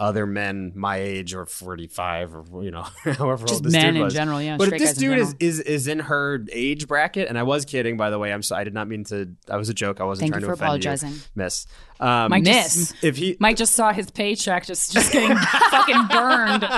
other 0.00 0.26
men 0.26 0.72
my 0.74 0.96
age 0.96 1.34
or 1.34 1.44
45 1.46 2.34
or 2.34 2.64
you 2.64 2.70
know 2.70 2.82
however 3.04 3.42
Just 3.46 3.54
old 3.54 3.64
this 3.64 3.72
men 3.72 3.88
dude 3.92 3.96
in 3.96 4.02
was. 4.02 4.14
general, 4.14 4.40
yeah, 4.42 4.56
but 4.56 4.64
if 4.64 4.68
straight 4.68 4.78
this 4.80 4.94
dude 4.94 5.18
is, 5.18 5.34
is 5.38 5.60
is 5.60 5.86
in 5.86 5.98
her 6.00 6.44
age 6.50 6.88
bracket 6.88 7.28
and 7.28 7.38
i 7.38 7.42
was 7.42 7.64
kidding 7.66 7.96
by 7.98 8.08
the 8.10 8.18
way 8.18 8.32
i'm 8.32 8.42
so 8.42 8.56
i 8.56 8.64
did 8.64 8.72
not 8.74 8.88
mean 8.88 9.04
to 9.04 9.28
i 9.50 9.56
was 9.58 9.68
a 9.68 9.74
joke 9.74 10.00
i 10.00 10.04
wasn't 10.04 10.22
Thank 10.22 10.32
trying 10.32 10.40
you 10.40 10.46
to 10.46 10.48
for 10.48 10.52
offend 10.54 10.66
apologizing. 10.66 11.10
you 11.12 11.18
miss 11.34 11.66
um, 12.00 12.30
Mike 12.30 12.44
Miss. 12.44 12.74
just, 12.74 13.04
if 13.04 13.16
he 13.18 13.36
Mike 13.40 13.58
just 13.58 13.74
saw 13.74 13.92
his 13.92 14.10
paycheck 14.10 14.64
just 14.64 14.90
just 14.90 15.12
getting 15.12 15.36
fucking 15.36 16.06
burned. 16.08 16.62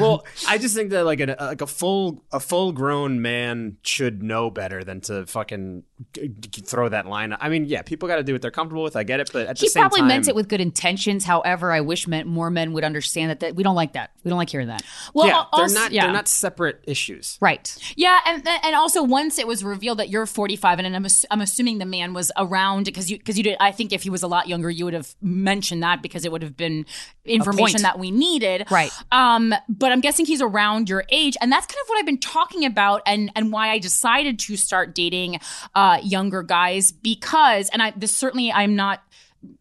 well, 0.00 0.24
I 0.48 0.58
just 0.58 0.74
think 0.74 0.90
that 0.90 1.04
like 1.04 1.20
a 1.20 1.36
like 1.38 1.60
a 1.60 1.66
full 1.66 2.24
a 2.32 2.40
full 2.40 2.72
grown 2.72 3.22
man 3.22 3.76
should 3.82 4.22
know 4.22 4.50
better 4.50 4.84
than 4.84 5.00
to 5.02 5.26
fucking 5.26 5.84
g- 6.12 6.28
g- 6.28 6.60
throw 6.62 6.88
that 6.88 7.06
line. 7.06 7.36
I 7.38 7.48
mean, 7.48 7.64
yeah, 7.64 7.82
people 7.82 8.08
got 8.08 8.16
to 8.16 8.22
do 8.22 8.32
what 8.32 8.42
they're 8.42 8.50
comfortable 8.50 8.82
with. 8.82 8.96
I 8.96 9.02
get 9.02 9.20
it, 9.20 9.30
but 9.32 9.46
at 9.46 9.58
the 9.58 9.66
same 9.66 9.82
time, 9.82 9.90
He 9.90 9.96
probably 9.96 10.08
meant 10.08 10.28
it 10.28 10.34
with 10.34 10.48
good 10.48 10.60
intentions. 10.60 11.24
However, 11.24 11.72
I 11.72 11.80
wish 11.80 12.06
men, 12.06 12.26
more 12.26 12.50
men 12.50 12.72
would 12.72 12.84
understand 12.84 13.30
that, 13.30 13.40
that 13.40 13.54
we 13.56 13.62
don't 13.62 13.74
like 13.74 13.94
that. 13.94 14.10
We 14.24 14.28
don't 14.28 14.38
like 14.38 14.50
hearing 14.50 14.68
that. 14.68 14.82
Well, 15.14 15.26
yeah, 15.26 15.44
they're 15.56 15.74
not 15.74 15.92
yeah. 15.92 16.04
they're 16.04 16.12
not 16.12 16.28
separate 16.28 16.84
issues. 16.86 17.38
Right. 17.40 17.76
Yeah, 17.96 18.18
and 18.26 18.46
and 18.46 18.74
also 18.74 19.02
once 19.02 19.38
it 19.38 19.46
was 19.46 19.64
revealed 19.64 19.98
that 19.98 20.08
you're 20.08 20.26
45, 20.26 20.78
and 20.78 20.96
I'm, 20.96 21.06
I'm 21.30 21.40
assuming 21.40 21.78
the 21.78 21.86
man 21.86 22.12
was 22.14 22.30
around 22.36 22.84
because 22.84 23.10
you 23.10 23.18
because 23.18 23.36
you 23.36 23.44
did. 23.44 23.56
I 23.60 23.72
think 23.72 23.92
if 23.92 24.02
he 24.02 24.10
was 24.10 24.22
a 24.22 24.28
lot 24.28 24.48
younger, 24.48 24.70
you 24.70 24.84
would 24.84 24.94
have 24.94 25.14
mentioned 25.22 25.82
that 25.82 26.02
because 26.02 26.24
it 26.24 26.32
would 26.32 26.42
have 26.42 26.56
been 26.56 26.86
information 27.24 27.82
that 27.82 27.98
we 27.98 28.10
needed. 28.10 28.66
Right. 28.70 28.92
Um, 29.12 29.54
but 29.68 29.92
I'm 29.92 30.00
guessing 30.00 30.26
he's 30.26 30.42
around 30.42 30.88
your 30.88 31.04
age, 31.08 31.36
and 31.40 31.50
that's 31.50 31.66
kind 31.66 31.78
of 31.82 31.88
what 31.88 31.98
I've 31.98 32.06
been 32.06 32.18
talking 32.18 32.64
about, 32.64 33.02
and 33.06 33.30
and 33.34 33.52
why 33.52 33.70
I 33.70 33.78
decided 33.78 34.38
to 34.40 34.56
start 34.56 34.94
dating 34.94 35.40
uh, 35.86 35.98
younger 36.02 36.42
guys 36.42 36.90
because, 36.90 37.68
and 37.70 37.82
I 37.82 37.92
this 37.96 38.14
certainly 38.14 38.50
I'm 38.52 38.74
not. 38.74 39.02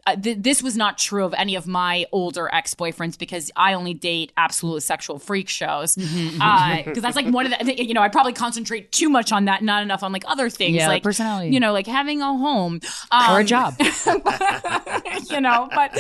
Uh, 0.07 0.15
th- 0.15 0.38
this 0.39 0.63
was 0.63 0.75
not 0.77 0.97
true 0.97 1.25
of 1.25 1.33
any 1.35 1.55
of 1.55 1.67
my 1.67 2.05
older 2.11 2.49
ex-boyfriends 2.53 3.17
because 3.19 3.51
I 3.55 3.73
only 3.73 3.93
date 3.93 4.31
absolute 4.38 4.81
sexual 4.83 5.19
freak 5.19 5.49
shows. 5.49 5.95
Because 5.95 7.01
that's 7.01 7.15
like 7.15 7.27
one 7.27 7.51
of 7.51 7.65
the, 7.65 7.83
you 7.83 7.93
know, 7.93 8.01
I 8.01 8.09
probably 8.09 8.33
concentrate 8.33 8.91
too 8.91 9.09
much 9.09 9.31
on 9.31 9.45
that, 9.45 9.63
not 9.63 9.83
enough 9.83 10.01
on 10.03 10.11
like 10.11 10.23
other 10.27 10.49
things, 10.49 10.75
Yeah, 10.75 10.88
like 10.88 11.03
personality. 11.03 11.51
you 11.51 11.59
know, 11.59 11.73
like 11.73 11.88
having 11.88 12.21
a 12.21 12.25
home 12.38 12.79
Or 13.11 13.38
a 13.38 13.39
Um, 13.41 13.45
job. 13.45 13.75
you 15.29 15.41
know 15.41 15.67
but 15.73 15.91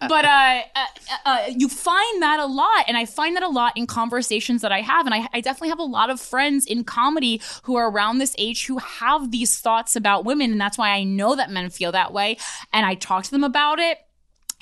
but 0.00 0.24
uh, 0.24 0.60
uh, 0.74 0.86
uh, 1.24 1.38
you 1.48 1.68
find 1.68 2.22
that 2.22 2.38
a 2.40 2.46
lot 2.46 2.84
and 2.86 2.96
i 2.96 3.04
find 3.04 3.34
that 3.36 3.42
a 3.42 3.48
lot 3.48 3.72
in 3.76 3.86
conversations 3.86 4.62
that 4.62 4.70
i 4.72 4.80
have 4.80 5.06
and 5.06 5.14
I, 5.14 5.28
I 5.32 5.40
definitely 5.40 5.70
have 5.70 5.78
a 5.78 5.82
lot 5.84 6.10
of 6.10 6.20
friends 6.20 6.66
in 6.66 6.84
comedy 6.84 7.40
who 7.64 7.76
are 7.76 7.90
around 7.90 8.18
this 8.18 8.34
age 8.38 8.66
who 8.66 8.78
have 8.78 9.30
these 9.30 9.58
thoughts 9.58 9.96
about 9.96 10.24
women 10.24 10.52
and 10.52 10.60
that's 10.60 10.78
why 10.78 10.90
i 10.90 11.02
know 11.02 11.34
that 11.36 11.50
men 11.50 11.70
feel 11.70 11.92
that 11.92 12.12
way 12.12 12.36
and 12.72 12.84
i 12.86 12.94
talk 13.10 13.22
to 13.24 13.30
them 13.36 13.44
about 13.44 13.78
it 13.88 13.98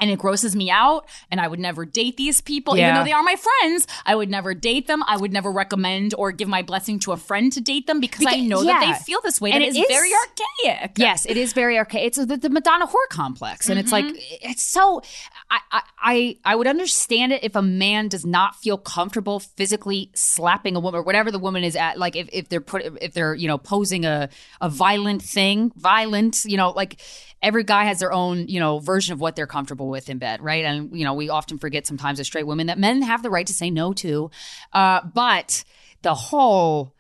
and 0.00 0.10
it 0.12 0.18
grosses 0.24 0.54
me 0.54 0.70
out 0.70 1.02
and 1.30 1.40
i 1.40 1.46
would 1.50 1.58
never 1.68 1.82
date 1.84 2.16
these 2.16 2.40
people 2.40 2.72
even 2.76 2.94
though 2.94 3.02
they 3.08 3.12
are 3.20 3.22
my 3.32 3.36
friends 3.46 3.86
i 4.06 4.14
would 4.14 4.30
never 4.30 4.54
date 4.54 4.86
them 4.86 5.02
i 5.08 5.16
would 5.22 5.32
never 5.38 5.50
recommend 5.62 6.14
or 6.20 6.30
give 6.40 6.48
my 6.56 6.62
blessing 6.70 6.96
to 7.04 7.10
a 7.12 7.16
friend 7.16 7.52
to 7.52 7.60
date 7.60 7.86
them 7.88 7.98
because 8.06 8.24
i 8.24 8.34
Beca- 8.36 8.48
know 8.52 8.62
that 8.64 8.80
they 8.86 8.92
feel 9.08 9.20
this 9.28 9.40
way 9.40 9.50
And 9.50 9.62
it 9.62 9.70
is 9.70 9.76
is- 9.76 9.84
very 9.88 10.10
archaic 10.22 10.92
Yes, 10.96 11.26
it 11.26 11.36
is 11.36 11.52
very 11.52 11.76
archaic. 11.78 12.06
It's 12.08 12.16
the, 12.30 12.36
the 12.36 12.48
Madonna 12.58 12.86
whore 12.86 13.08
complex, 13.10 13.68
and 13.68 13.78
it's 13.78 13.92
like 13.92 14.04
Mm-hmm. 14.06 14.50
it's 14.50 14.62
so. 14.62 15.02
I, 15.50 15.82
I 15.98 16.36
I 16.44 16.56
would 16.56 16.66
understand 16.66 17.32
it 17.32 17.42
if 17.42 17.56
a 17.56 17.62
man 17.62 18.08
does 18.08 18.26
not 18.26 18.56
feel 18.56 18.76
comfortable 18.76 19.40
physically 19.40 20.10
slapping 20.14 20.76
a 20.76 20.80
woman 20.80 21.00
or 21.00 21.02
whatever 21.02 21.30
the 21.30 21.38
woman 21.38 21.64
is 21.64 21.74
at. 21.74 21.98
Like 21.98 22.16
if, 22.16 22.28
if 22.32 22.48
they're 22.48 22.60
put 22.60 22.82
if 23.00 23.14
they're 23.14 23.34
you 23.34 23.48
know 23.48 23.56
posing 23.56 24.04
a 24.04 24.28
a 24.60 24.68
violent 24.68 25.22
thing, 25.22 25.72
violent. 25.76 26.44
You 26.44 26.58
know, 26.58 26.70
like 26.70 27.00
every 27.42 27.64
guy 27.64 27.84
has 27.84 28.00
their 28.00 28.12
own 28.12 28.48
you 28.48 28.60
know 28.60 28.78
version 28.78 29.14
of 29.14 29.20
what 29.20 29.36
they're 29.36 29.46
comfortable 29.46 29.88
with 29.88 30.10
in 30.10 30.18
bed, 30.18 30.42
right? 30.42 30.64
And 30.64 30.96
you 30.96 31.04
know 31.04 31.14
we 31.14 31.30
often 31.30 31.58
forget 31.58 31.86
sometimes 31.86 32.20
as 32.20 32.26
straight 32.26 32.46
women 32.46 32.66
that 32.66 32.78
men 32.78 33.02
have 33.02 33.22
the 33.22 33.30
right 33.30 33.46
to 33.46 33.54
say 33.54 33.70
no 33.70 33.92
to, 33.94 34.30
uh, 34.74 35.00
but 35.14 35.64
the 36.02 36.14
whole 36.14 36.94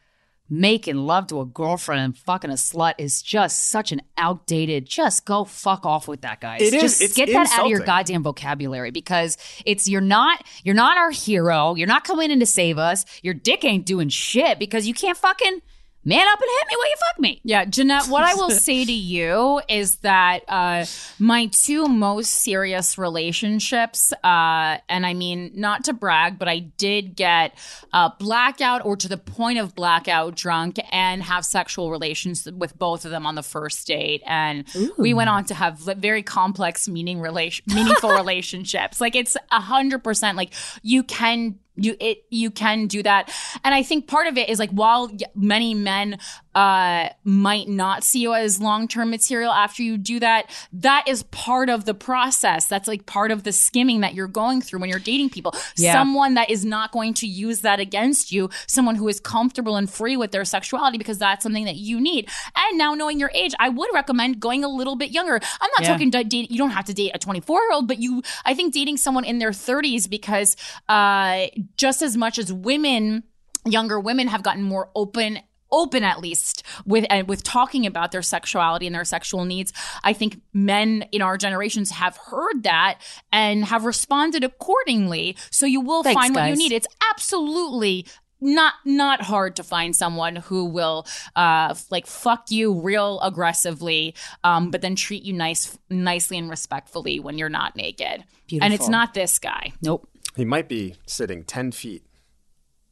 making 0.50 0.96
love 0.96 1.26
to 1.28 1.40
a 1.40 1.44
girlfriend 1.44 2.00
and 2.02 2.16
fucking 2.16 2.50
a 2.50 2.54
slut 2.54 2.94
is 2.98 3.22
just 3.22 3.68
such 3.70 3.92
an 3.92 4.02
outdated. 4.16 4.86
Just 4.86 5.24
go 5.24 5.44
fuck 5.44 5.84
off 5.84 6.08
with 6.08 6.22
that, 6.22 6.40
guys. 6.40 6.62
It 6.62 6.74
is. 6.74 6.82
Just 6.82 7.02
It's 7.02 7.14
get 7.14 7.28
that 7.32 7.50
out 7.52 7.64
of 7.64 7.70
your 7.70 7.80
goddamn 7.80 8.22
vocabulary 8.22 8.90
because 8.90 9.36
it's 9.66 9.88
you're 9.88 10.00
not 10.00 10.44
you're 10.64 10.74
not 10.74 10.96
our 10.96 11.10
hero. 11.10 11.74
You're 11.74 11.86
not 11.86 12.04
coming 12.04 12.30
in 12.30 12.40
to 12.40 12.46
save 12.46 12.78
us. 12.78 13.04
Your 13.22 13.34
dick 13.34 13.64
ain't 13.64 13.86
doing 13.86 14.08
shit 14.08 14.58
because 14.58 14.86
you 14.86 14.94
can't 14.94 15.16
fucking 15.18 15.60
man 16.08 16.26
up 16.26 16.40
and 16.40 16.48
hit 16.48 16.68
me 16.68 16.76
while 16.76 16.88
you 16.88 16.96
fuck 17.06 17.20
me. 17.20 17.40
Yeah, 17.44 17.64
Jeanette, 17.66 18.06
what 18.06 18.24
I 18.24 18.34
will 18.34 18.50
say 18.66 18.84
to 18.84 18.92
you 18.92 19.60
is 19.68 19.96
that 19.96 20.40
uh, 20.48 20.86
my 21.18 21.50
two 21.52 21.86
most 21.86 22.30
serious 22.30 22.96
relationships, 22.96 24.14
uh, 24.24 24.78
and 24.88 25.04
I 25.04 25.12
mean, 25.12 25.52
not 25.54 25.84
to 25.84 25.92
brag, 25.92 26.38
but 26.38 26.48
I 26.48 26.60
did 26.60 27.14
get 27.14 27.58
uh, 27.92 28.08
blackout 28.18 28.86
or 28.86 28.96
to 28.96 29.06
the 29.06 29.18
point 29.18 29.58
of 29.58 29.74
blackout 29.74 30.34
drunk 30.34 30.80
and 30.90 31.22
have 31.22 31.44
sexual 31.44 31.90
relations 31.90 32.48
with 32.50 32.78
both 32.78 33.04
of 33.04 33.10
them 33.10 33.26
on 33.26 33.34
the 33.34 33.42
first 33.42 33.86
date. 33.86 34.22
And 34.24 34.66
we 34.96 35.12
went 35.12 35.28
on 35.28 35.44
to 35.46 35.54
have 35.54 35.78
very 35.78 36.22
complex, 36.22 36.88
meaning 36.88 37.20
relation, 37.20 37.64
meaningful 37.68 38.10
relationships. 38.16 38.98
Like 38.98 39.14
it's 39.14 39.36
a 39.52 39.60
hundred 39.60 40.02
percent 40.02 40.38
like 40.38 40.54
you 40.82 41.02
can 41.02 41.58
you 41.78 41.96
it 42.00 42.24
you 42.30 42.50
can 42.50 42.86
do 42.86 43.02
that. 43.02 43.32
And 43.64 43.74
i 43.74 43.82
think 43.82 44.06
part 44.06 44.26
of 44.26 44.36
it 44.36 44.48
is 44.48 44.58
like 44.58 44.70
while 44.70 45.10
many 45.34 45.74
men 45.74 46.18
uh, 46.58 47.08
might 47.22 47.68
not 47.68 48.02
see 48.02 48.18
you 48.20 48.34
as 48.34 48.60
long 48.60 48.88
term 48.88 49.10
material 49.10 49.52
after 49.52 49.82
you 49.84 49.96
do 49.96 50.18
that. 50.18 50.50
That 50.72 51.06
is 51.06 51.22
part 51.24 51.68
of 51.70 51.84
the 51.84 51.94
process. 51.94 52.66
That's 52.66 52.88
like 52.88 53.06
part 53.06 53.30
of 53.30 53.44
the 53.44 53.52
skimming 53.52 54.00
that 54.00 54.14
you're 54.14 54.26
going 54.26 54.60
through 54.60 54.80
when 54.80 54.90
you're 54.90 54.98
dating 54.98 55.30
people. 55.30 55.54
Yeah. 55.76 55.92
Someone 55.92 56.34
that 56.34 56.50
is 56.50 56.64
not 56.64 56.90
going 56.90 57.14
to 57.14 57.28
use 57.28 57.60
that 57.60 57.78
against 57.78 58.32
you, 58.32 58.50
someone 58.66 58.96
who 58.96 59.06
is 59.06 59.20
comfortable 59.20 59.76
and 59.76 59.88
free 59.88 60.16
with 60.16 60.32
their 60.32 60.44
sexuality 60.44 60.98
because 60.98 61.18
that's 61.18 61.44
something 61.44 61.64
that 61.66 61.76
you 61.76 62.00
need. 62.00 62.28
And 62.56 62.76
now 62.76 62.92
knowing 62.94 63.20
your 63.20 63.30
age, 63.34 63.54
I 63.60 63.68
would 63.68 63.90
recommend 63.94 64.40
going 64.40 64.64
a 64.64 64.68
little 64.68 64.96
bit 64.96 65.10
younger. 65.12 65.34
I'm 65.60 65.70
not 65.76 65.82
Yeah. 65.82 65.92
talking 65.92 66.10
to 66.10 66.24
date, 66.24 66.50
you 66.50 66.58
don't 66.58 66.70
have 66.70 66.86
to 66.86 66.94
date 66.94 67.12
a 67.14 67.18
24 67.20 67.60
year 67.60 67.72
old, 67.72 67.86
but 67.86 67.98
you, 67.98 68.22
I 68.44 68.54
think 68.54 68.74
dating 68.74 68.96
someone 68.96 69.24
in 69.24 69.38
their 69.38 69.52
30s 69.52 70.10
because 70.10 70.56
uh, 70.88 71.46
just 71.76 72.02
as 72.02 72.16
much 72.16 72.36
as 72.36 72.52
women, 72.52 73.22
younger 73.64 74.00
women 74.00 74.26
have 74.28 74.42
gotten 74.42 74.62
more 74.62 74.90
open 74.96 75.38
open 75.70 76.04
at 76.04 76.20
least 76.20 76.62
with 76.84 77.04
uh, 77.10 77.24
with 77.26 77.42
talking 77.42 77.86
about 77.86 78.12
their 78.12 78.22
sexuality 78.22 78.86
and 78.86 78.94
their 78.94 79.04
sexual 79.04 79.44
needs 79.44 79.72
i 80.04 80.12
think 80.12 80.40
men 80.52 81.04
in 81.12 81.22
our 81.22 81.36
generations 81.36 81.90
have 81.90 82.16
heard 82.16 82.62
that 82.62 82.98
and 83.32 83.64
have 83.64 83.84
responded 83.84 84.44
accordingly 84.44 85.36
so 85.50 85.66
you 85.66 85.80
will 85.80 86.02
Thanks, 86.02 86.20
find 86.20 86.34
what 86.34 86.48
you 86.50 86.56
need 86.56 86.72
it's 86.72 86.88
absolutely 87.10 88.06
not 88.40 88.74
not 88.84 89.20
hard 89.20 89.56
to 89.56 89.64
find 89.64 89.96
someone 89.96 90.36
who 90.36 90.64
will 90.66 91.06
uh 91.34 91.74
like 91.90 92.06
fuck 92.06 92.50
you 92.50 92.80
real 92.80 93.18
aggressively 93.20 94.14
um 94.44 94.70
but 94.70 94.80
then 94.80 94.94
treat 94.94 95.24
you 95.24 95.32
nice 95.32 95.76
nicely 95.90 96.38
and 96.38 96.48
respectfully 96.48 97.18
when 97.18 97.36
you're 97.36 97.48
not 97.48 97.74
naked 97.74 98.24
Beautiful. 98.46 98.64
and 98.64 98.72
it's 98.72 98.88
not 98.88 99.12
this 99.12 99.38
guy 99.38 99.72
Nope. 99.82 100.08
He 100.38 100.44
might 100.44 100.68
be 100.68 100.94
sitting 101.04 101.42
10 101.42 101.72
feet 101.72 102.04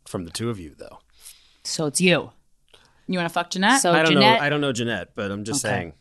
from 0.05 0.25
the 0.25 0.33
two 0.33 0.51
of 0.51 0.59
you, 0.59 0.75
though. 0.77 0.99
So 1.63 1.87
it's 1.87 2.01
you. 2.01 2.33
You 3.07 3.19
want 3.19 3.29
to 3.29 3.33
fuck 3.33 3.51
jeanette 3.51 3.81
So 3.81 3.93
I 3.93 4.03
don't 4.03 4.13
Jeanette. 4.13 4.39
know. 4.41 4.45
I 4.45 4.49
don't 4.49 4.61
know 4.61 4.73
Jeanette, 4.73 5.11
but 5.15 5.31
I'm 5.31 5.45
just 5.45 5.65
Okay. 5.65 5.75
saying. 5.75 5.93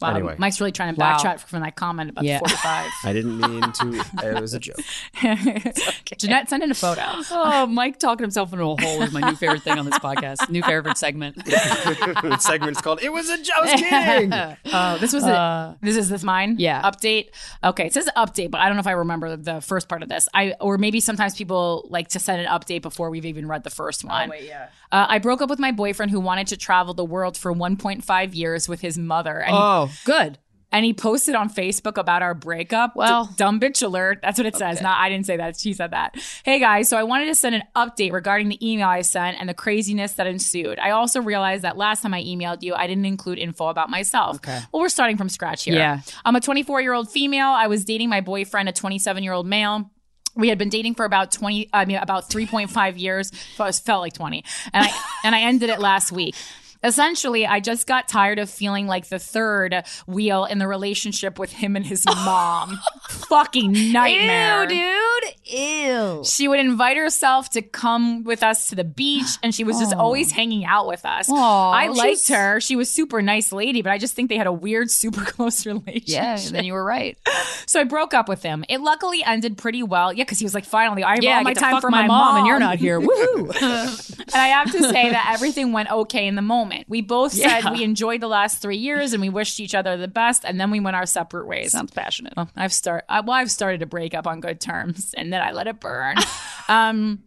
Wow, 0.00 0.14
anyway. 0.14 0.34
mike's 0.38 0.60
really 0.60 0.72
trying 0.72 0.94
to 0.94 1.00
Wow. 1.00 1.16
backtrack 1.18 1.40
from 1.40 1.60
that 1.62 1.76
comment 1.76 2.10
about 2.10 2.24
Yeah. 2.24 2.38
the 2.42 2.48
45 2.48 2.90
I 3.04 3.12
didn't 3.12 3.38
mean 3.40 3.60
to. 3.72 4.04
It 4.24 4.40
was 4.40 4.54
a 4.54 4.58
joke. 4.60 4.76
Jeanette, 6.18 6.48
send 6.48 6.62
in 6.62 6.70
a 6.70 6.74
photo. 6.74 7.02
Oh, 7.30 7.66
Mike 7.66 7.98
talking 7.98 8.24
himself 8.24 8.52
into 8.52 8.64
a 8.64 8.80
hole 8.80 9.02
is 9.02 9.12
my 9.12 9.20
new 9.20 9.36
favorite 9.36 9.62
thing 9.62 9.78
on 9.78 9.84
this 9.86 9.98
podcast. 9.98 10.48
New 10.50 10.62
favorite 10.62 10.98
segment. 10.98 11.36
the 11.44 12.36
segment's 12.40 12.80
called 12.80 13.02
"It 13.02 13.12
Was 13.12 13.28
a 13.28 13.36
Joke." 13.42 13.54
I 13.56 13.60
was 13.60 13.80
kidding. 13.80 14.56
Oh, 14.72 14.98
this 14.98 15.12
was 15.12 15.24
Uh, 15.24 15.74
it. 15.80 15.84
This 15.84 15.96
is 15.96 16.08
this 16.08 16.22
mine. 16.22 16.56
yeah. 16.58 16.82
Update. 16.82 17.28
Okay, 17.62 17.86
it 17.86 17.92
says 17.94 18.08
update, 18.16 18.50
but 18.50 18.60
I 18.60 18.66
don't 18.66 18.76
know 18.76 18.80
if 18.80 18.86
I 18.86 18.92
remember 18.92 19.36
the 19.36 19.60
first 19.60 19.88
part 19.88 20.02
of 20.02 20.08
this. 20.08 20.28
I 20.34 20.54
or 20.60 20.78
maybe 20.78 21.00
sometimes 21.00 21.34
people 21.36 21.86
like 21.90 22.08
to 22.08 22.18
send 22.18 22.40
an 22.40 22.46
update 22.48 22.82
before 22.82 23.10
we've 23.10 23.26
even 23.26 23.46
read 23.48 23.64
the 23.64 23.70
first 23.70 24.04
one. 24.04 24.32
yeah. 24.42 24.68
Uh, 24.92 25.06
I 25.08 25.18
broke 25.20 25.40
up 25.40 25.48
with 25.48 25.60
my 25.60 25.70
boyfriend 25.70 26.10
who 26.10 26.18
wanted 26.18 26.48
to 26.48 26.56
travel 26.56 26.94
the 26.94 27.04
world 27.04 27.36
for 27.36 27.52
1.5 27.54 28.34
years 28.34 28.68
with 28.68 28.80
his 28.80 28.98
mother, 28.98 29.38
and 29.38 29.54
Oh, 29.54 29.89
good. 30.04 30.38
and 30.72 30.84
he 30.84 30.94
posted 30.94 31.34
on 31.34 31.50
Facebook 31.50 31.96
about 31.98 32.22
our 32.22 32.32
breakup. 32.32 32.94
Well- 32.94 33.24
D- 33.26 33.32
dumb 33.36 33.58
bitch 33.58 33.82
alert. 33.82 34.20
That's 34.22 34.38
what 34.38 34.46
it 34.46 34.54
says. 34.56 34.80
Not 34.80 35.00
I 35.00 35.08
didn't 35.08 35.26
say 35.26 35.36
that. 35.36 35.56
She 35.58 35.72
said 35.72 35.90
that. 35.90 36.14
Hey 36.44 36.60
guys, 36.60 36.88
so 36.88 36.96
I 36.96 37.02
wanted 37.02 37.26
to 37.26 37.34
send 37.34 37.56
an 37.56 37.62
update 37.74 38.12
regarding 38.12 38.48
the 38.50 38.58
email 38.64 38.86
I 38.86 39.02
sent 39.02 39.38
and 39.40 39.48
the 39.48 39.54
craziness 39.54 40.12
that 40.12 40.28
ensued. 40.28 40.78
I 40.78 40.90
also 40.90 41.20
realized 41.20 41.62
that 41.64 41.76
last 41.76 42.02
time 42.02 42.14
I 42.14 42.22
emailed 42.22 42.62
you, 42.62 42.74
I 42.74 42.86
didn't 42.86 43.04
include 43.06 43.38
info 43.40 43.66
about 43.66 43.90
myself. 43.90 44.36
Okay. 44.36 44.60
Well, 44.72 44.80
we're 44.80 44.88
starting 44.90 45.16
from 45.16 45.28
scratch 45.28 45.64
here. 45.64 45.74
Yeah. 45.74 46.00
I'm 46.24 46.36
a 46.36 46.40
24 46.40 46.80
year 46.82 46.92
old 46.92 47.10
female. 47.10 47.48
I 47.48 47.66
was 47.66 47.84
dating 47.84 48.08
my 48.08 48.20
boyfriend, 48.20 48.68
a 48.68 48.72
27 48.72 49.24
year 49.24 49.32
old 49.32 49.46
male. 49.48 49.90
We 50.36 50.48
had 50.48 50.58
been 50.58 50.68
dating 50.68 50.94
for 50.94 51.04
about 51.04 51.32
20, 51.32 51.68
I 51.72 51.84
mean, 51.86 51.96
about 51.96 52.30
3.5 52.30 52.96
years. 53.00 53.32
So 53.56 53.64
it 53.64 53.74
felt 53.74 54.00
like 54.02 54.12
20. 54.12 54.44
And 54.72 54.86
I, 54.86 54.90
and 55.24 55.34
I 55.34 55.40
ended 55.40 55.70
it 55.70 55.80
last 55.80 56.12
week. 56.12 56.36
Essentially, 56.82 57.46
I 57.46 57.60
just 57.60 57.86
got 57.86 58.08
tired 58.08 58.38
of 58.38 58.48
feeling 58.48 58.86
like 58.86 59.08
the 59.08 59.18
third 59.18 59.84
wheel 60.06 60.44
in 60.46 60.58
the 60.58 60.66
relationship 60.66 61.38
with 61.38 61.52
him 61.52 61.76
and 61.76 61.84
his 61.84 62.04
mom. 62.06 62.78
Fucking 63.08 63.92
nightmare. 63.92 64.66
dude. 64.66 65.34
Ew. 65.44 66.22
She 66.24 66.48
would 66.48 66.60
invite 66.60 66.96
herself 66.96 67.50
to 67.50 67.62
come 67.62 68.24
with 68.24 68.42
us 68.42 68.68
to 68.68 68.74
the 68.76 68.84
beach, 68.84 69.26
and 69.42 69.54
she 69.54 69.64
was 69.64 69.78
just 69.78 69.94
always 69.96 70.32
hanging 70.32 70.64
out 70.64 70.86
with 70.86 71.04
us. 71.04 71.28
Aw, 71.30 71.70
I 71.72 71.86
she's- 71.86 71.96
liked 71.98 72.28
her. 72.28 72.60
She 72.60 72.76
was 72.76 72.90
super 72.90 73.20
nice 73.20 73.52
lady, 73.52 73.82
but 73.82 73.90
I 73.92 73.98
just 73.98 74.14
think 74.14 74.28
they 74.30 74.36
had 74.36 74.46
a 74.46 74.52
weird, 74.52 74.90
super 75.00 75.24
close 75.24 75.66
relationship. 75.66 76.02
Yeah, 76.06 76.36
then 76.50 76.64
you 76.64 76.72
were 76.72 76.84
right. 76.84 77.18
So 77.66 77.80
I 77.80 77.84
broke 77.84 78.14
up 78.14 78.28
with 78.28 78.42
him. 78.42 78.64
It 78.68 78.80
luckily 78.80 79.22
ended 79.24 79.58
pretty 79.58 79.82
well. 79.82 80.12
Yeah, 80.12 80.24
because 80.24 80.38
he 80.38 80.44
was 80.44 80.54
like, 80.54 80.64
finally, 80.64 81.02
I 81.04 81.16
have 81.16 81.22
Yeah, 81.24 81.32
all 81.34 81.40
I 81.40 81.42
my 81.42 81.50
get 81.50 81.58
to 81.58 81.60
time 81.64 81.72
fuck 81.74 81.82
for 81.82 81.90
my 81.90 82.02
my, 82.02 82.08
mom, 82.08 82.36
and 82.38 82.46
you're 82.46 82.58
not 82.58 82.78
here. 82.78 83.00
Woohoo. 83.00 83.54
and 84.20 84.34
I 84.34 84.48
have 84.48 84.70
to 84.72 84.82
say 84.82 85.10
that 85.10 85.30
everything 85.34 85.72
went 85.72 85.90
okay 85.90 86.26
in 86.26 86.36
the 86.36 86.42
moment. 86.42 86.69
We 86.88 87.02
both 87.02 87.32
said 87.32 87.70
we 87.70 87.82
enjoyed 87.82 88.20
the 88.20 88.28
last 88.28 88.62
three 88.62 88.76
years 88.76 89.12
and 89.12 89.20
we 89.20 89.28
wished 89.28 89.60
each 89.60 89.74
other 89.74 89.96
the 89.96 90.08
best, 90.08 90.44
and 90.44 90.60
then 90.60 90.70
we 90.70 90.80
went 90.80 90.96
our 90.96 91.06
separate 91.06 91.46
ways. 91.46 91.72
Sounds 91.72 91.92
passionate. 91.92 92.34
Well, 92.36 92.50
I've 92.56 92.72
start 92.72 93.04
I, 93.08 93.20
well, 93.20 93.36
I've 93.36 93.50
started 93.50 93.80
to 93.80 93.86
break 93.86 94.14
up 94.14 94.26
on 94.26 94.40
good 94.40 94.60
terms, 94.60 95.14
and 95.16 95.32
then 95.32 95.42
I 95.42 95.52
let 95.52 95.66
it 95.66 95.80
burn. 95.80 96.16
um, 96.68 97.22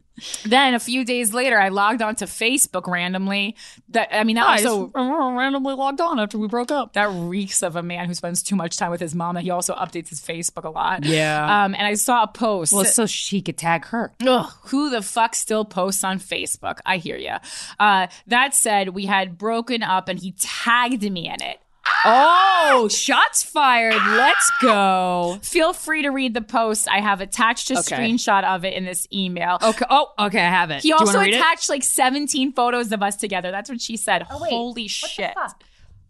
then 0.45 0.73
a 0.73 0.80
few 0.80 1.04
days 1.06 1.34
later, 1.34 1.60
I 1.60 1.69
logged 1.69 2.02
onto 2.02 2.26
Facebook 2.26 2.88
randomly. 2.88 3.56
That 3.89 4.10
I 4.12 4.23
mean, 4.23 4.36
that 4.36 4.47
I 4.47 4.63
also 4.63 4.91
randomly 4.93 5.73
logged 5.73 6.02
on 6.02 6.19
after 6.19 6.38
we 6.38 6.47
broke 6.47 6.71
up. 6.71 6.93
that 6.93 7.10
reeks 7.10 7.63
of 7.63 7.76
a 7.76 7.84
man 7.84 8.08
who 8.08 8.13
spends 8.13 8.43
too 8.43 8.56
much 8.56 8.78
time 8.78 8.91
with 8.91 9.02
his 9.02 9.15
mom. 9.15 9.36
That 9.36 9.41
he 9.43 9.49
also 9.49 9.73
updates 9.76 10.10
his 10.10 10.21
Facebook 10.21 10.63
a 10.63 10.69
lot. 10.69 11.04
Yeah. 11.06 11.63
Um, 11.63 11.73
and 11.76 11.88
I 11.88 11.95
saw 11.95 12.23
a 12.23 12.28
post. 12.28 12.73
Well, 12.73 12.86
so 12.86 13.06
she 13.06 13.41
could 13.41 13.58
tag 13.58 13.86
her. 13.86 14.13
Ugh, 14.26 14.52
who 14.65 14.89
the 14.89 15.02
fuck 15.02 15.36
still 15.36 15.65
posts 15.65 16.04
on 16.04 16.19
Facebook? 16.19 16.80
I 16.86 16.97
hear 16.97 17.17
you. 17.17 17.36
Uh, 17.80 18.08
that 18.28 18.54
said, 18.54 18.89
we 18.89 19.06
had 19.06 19.38
broken 19.38 19.84
up 19.84 20.08
and 20.08 20.19
he 20.19 20.34
tagged 20.39 21.10
me 21.12 21.28
in 21.28 21.41
it. 21.41 21.60
Oh, 22.06 22.88
shots 22.91 23.43
fired. 23.43 23.93
Let's 23.93 24.52
go. 24.62 25.39
Feel 25.41 25.74
free 25.74 26.02
to 26.04 26.10
read 26.10 26.34
the 26.34 26.41
post. 26.41 26.88
I 26.89 27.00
have 27.02 27.22
attached 27.22 27.72
a 27.72 27.80
Okay. 27.80 27.96
screenshot 27.98 28.43
of 28.43 28.65
it 28.65 28.74
in 28.74 28.86
this 28.86 29.08
email. 29.13 29.58
Okay. 29.62 29.86
Oh, 29.89 30.12
okay. 30.19 30.39
I 30.41 30.50
have 30.50 30.72
it. 30.72 30.82
He 30.84 30.89
Do 30.89 30.96
also 30.96 31.13
wanna 31.17 31.19
read 31.28 31.34
it? 31.34 31.38
attached 31.38 31.69
like 31.69 31.84
17 31.84 32.54
photos 32.54 32.91
of 32.91 33.02
us 33.04 33.15
together. 33.15 33.52
That's 33.52 33.69
what 33.69 33.82
she 33.82 33.98
said. 33.98 34.24
Holy 34.24 34.88
shit. 34.88 35.34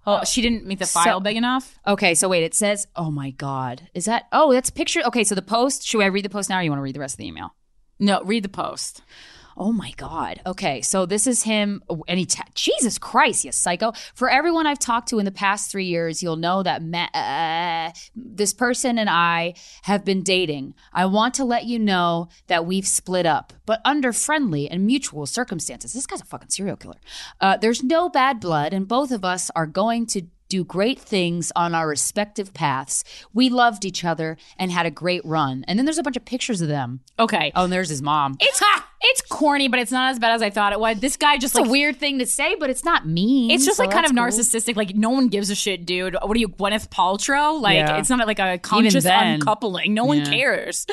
Oh, 0.05 0.23
she 0.25 0.41
didn't 0.41 0.65
make 0.65 0.79
the 0.79 0.85
file 0.85 1.21
big 1.21 1.37
enough? 1.37 1.79
Okay, 1.87 2.13
so 2.13 2.27
wait, 2.27 2.43
it 2.43 2.53
says, 2.53 2.87
oh 2.95 3.09
my 3.09 3.29
God. 3.31 3.87
Is 3.93 4.03
that, 4.05 4.25
oh, 4.33 4.51
that's 4.51 4.67
a 4.67 4.73
picture. 4.73 5.01
Okay, 5.05 5.23
so 5.23 5.33
the 5.33 5.41
post, 5.41 5.87
should 5.87 6.01
I 6.01 6.07
read 6.07 6.25
the 6.25 6.29
post 6.29 6.49
now 6.49 6.59
or 6.59 6.61
you 6.61 6.69
want 6.69 6.79
to 6.79 6.83
read 6.83 6.95
the 6.95 6.99
rest 6.99 7.13
of 7.15 7.19
the 7.19 7.27
email? 7.27 7.55
No, 7.99 8.21
read 8.23 8.43
the 8.43 8.49
post. 8.49 9.01
Oh 9.55 9.71
my 9.71 9.91
God. 9.97 10.41
Okay, 10.45 10.81
so 10.81 11.05
this 11.05 11.27
is 11.27 11.43
him, 11.43 11.83
and 12.07 12.19
he, 12.19 12.25
ta- 12.25 12.43
Jesus 12.55 12.97
Christ, 12.97 13.45
you 13.45 13.51
psycho. 13.51 13.93
For 14.15 14.29
everyone 14.29 14.65
I've 14.67 14.79
talked 14.79 15.09
to 15.09 15.19
in 15.19 15.25
the 15.25 15.31
past 15.31 15.71
three 15.71 15.85
years, 15.85 16.23
you'll 16.23 16.37
know 16.37 16.63
that 16.63 16.81
ma- 16.83 17.09
uh, 17.13 17.91
this 18.15 18.53
person 18.53 18.97
and 18.97 19.09
I 19.09 19.53
have 19.83 20.03
been 20.03 20.23
dating. 20.23 20.73
I 20.91 21.05
want 21.05 21.33
to 21.35 21.45
let 21.45 21.65
you 21.65 21.79
know 21.79 22.29
that 22.47 22.65
we've 22.65 22.87
split 22.87 23.25
up, 23.25 23.53
but 23.65 23.81
under 23.85 24.11
friendly 24.11 24.69
and 24.69 24.85
mutual 24.85 25.25
circumstances. 25.25 25.93
This 25.93 26.07
guy's 26.07 26.21
a 26.21 26.25
fucking 26.25 26.49
serial 26.49 26.77
killer. 26.77 26.99
Uh, 27.39 27.57
there's 27.57 27.83
no 27.83 28.09
bad 28.09 28.39
blood, 28.39 28.73
and 28.73 28.87
both 28.87 29.11
of 29.11 29.23
us 29.23 29.51
are 29.55 29.67
going 29.67 30.05
to 30.07 30.23
do 30.49 30.63
great 30.63 30.99
things 30.99 31.51
on 31.55 31.73
our 31.73 31.87
respective 31.87 32.53
paths. 32.53 33.03
We 33.33 33.49
loved 33.49 33.85
each 33.85 34.05
other 34.05 34.37
and 34.55 34.71
had 34.71 34.85
a 34.85 34.91
great 34.91 35.25
run. 35.25 35.65
And 35.67 35.79
then 35.79 35.85
there's 35.85 35.97
a 35.97 36.03
bunch 36.03 36.15
of 36.15 36.25
pictures 36.25 36.61
of 36.61 36.67
them. 36.67 36.99
Okay. 37.17 37.51
Oh, 37.55 37.63
and 37.63 37.73
there's 37.73 37.89
his 37.89 38.03
mom. 38.03 38.37
It's 38.39 38.61
it's 39.05 39.21
corny, 39.21 39.67
but 39.67 39.79
it's 39.79 39.91
not 39.91 40.11
as 40.11 40.19
bad 40.19 40.33
as 40.33 40.41
I 40.41 40.49
thought 40.49 40.73
it 40.73 40.79
was. 40.79 40.99
This 40.99 41.17
guy 41.17 41.37
just 41.37 41.53
It's 41.53 41.59
like 41.61 41.67
a 41.67 41.71
weird 41.71 41.97
thing 41.97 42.19
to 42.19 42.25
say, 42.25 42.55
but 42.55 42.69
it's 42.69 42.83
not 42.83 43.07
mean. 43.07 43.51
It's 43.51 43.65
just 43.65 43.77
so 43.77 43.83
like 43.83 43.91
kind 43.91 44.05
of 44.05 44.11
cool. 44.11 44.23
narcissistic. 44.23 44.75
Like 44.75 44.95
no 44.95 45.09
one 45.09 45.27
gives 45.27 45.49
a 45.49 45.55
shit, 45.55 45.85
dude. 45.85 46.15
What 46.21 46.35
are 46.35 46.39
you, 46.39 46.49
Gwyneth 46.49 46.89
Paltrow? 46.89 47.59
Like 47.61 47.75
Yeah. 47.75 47.97
it's 47.97 48.09
not 48.09 48.25
like 48.27 48.39
a 48.39 48.57
conscious 48.59 49.03
then. 49.03 49.35
uncoupling. 49.35 49.93
No 49.93 50.05
one 50.05 50.19
Yeah. 50.19 50.25
cares. 50.25 50.85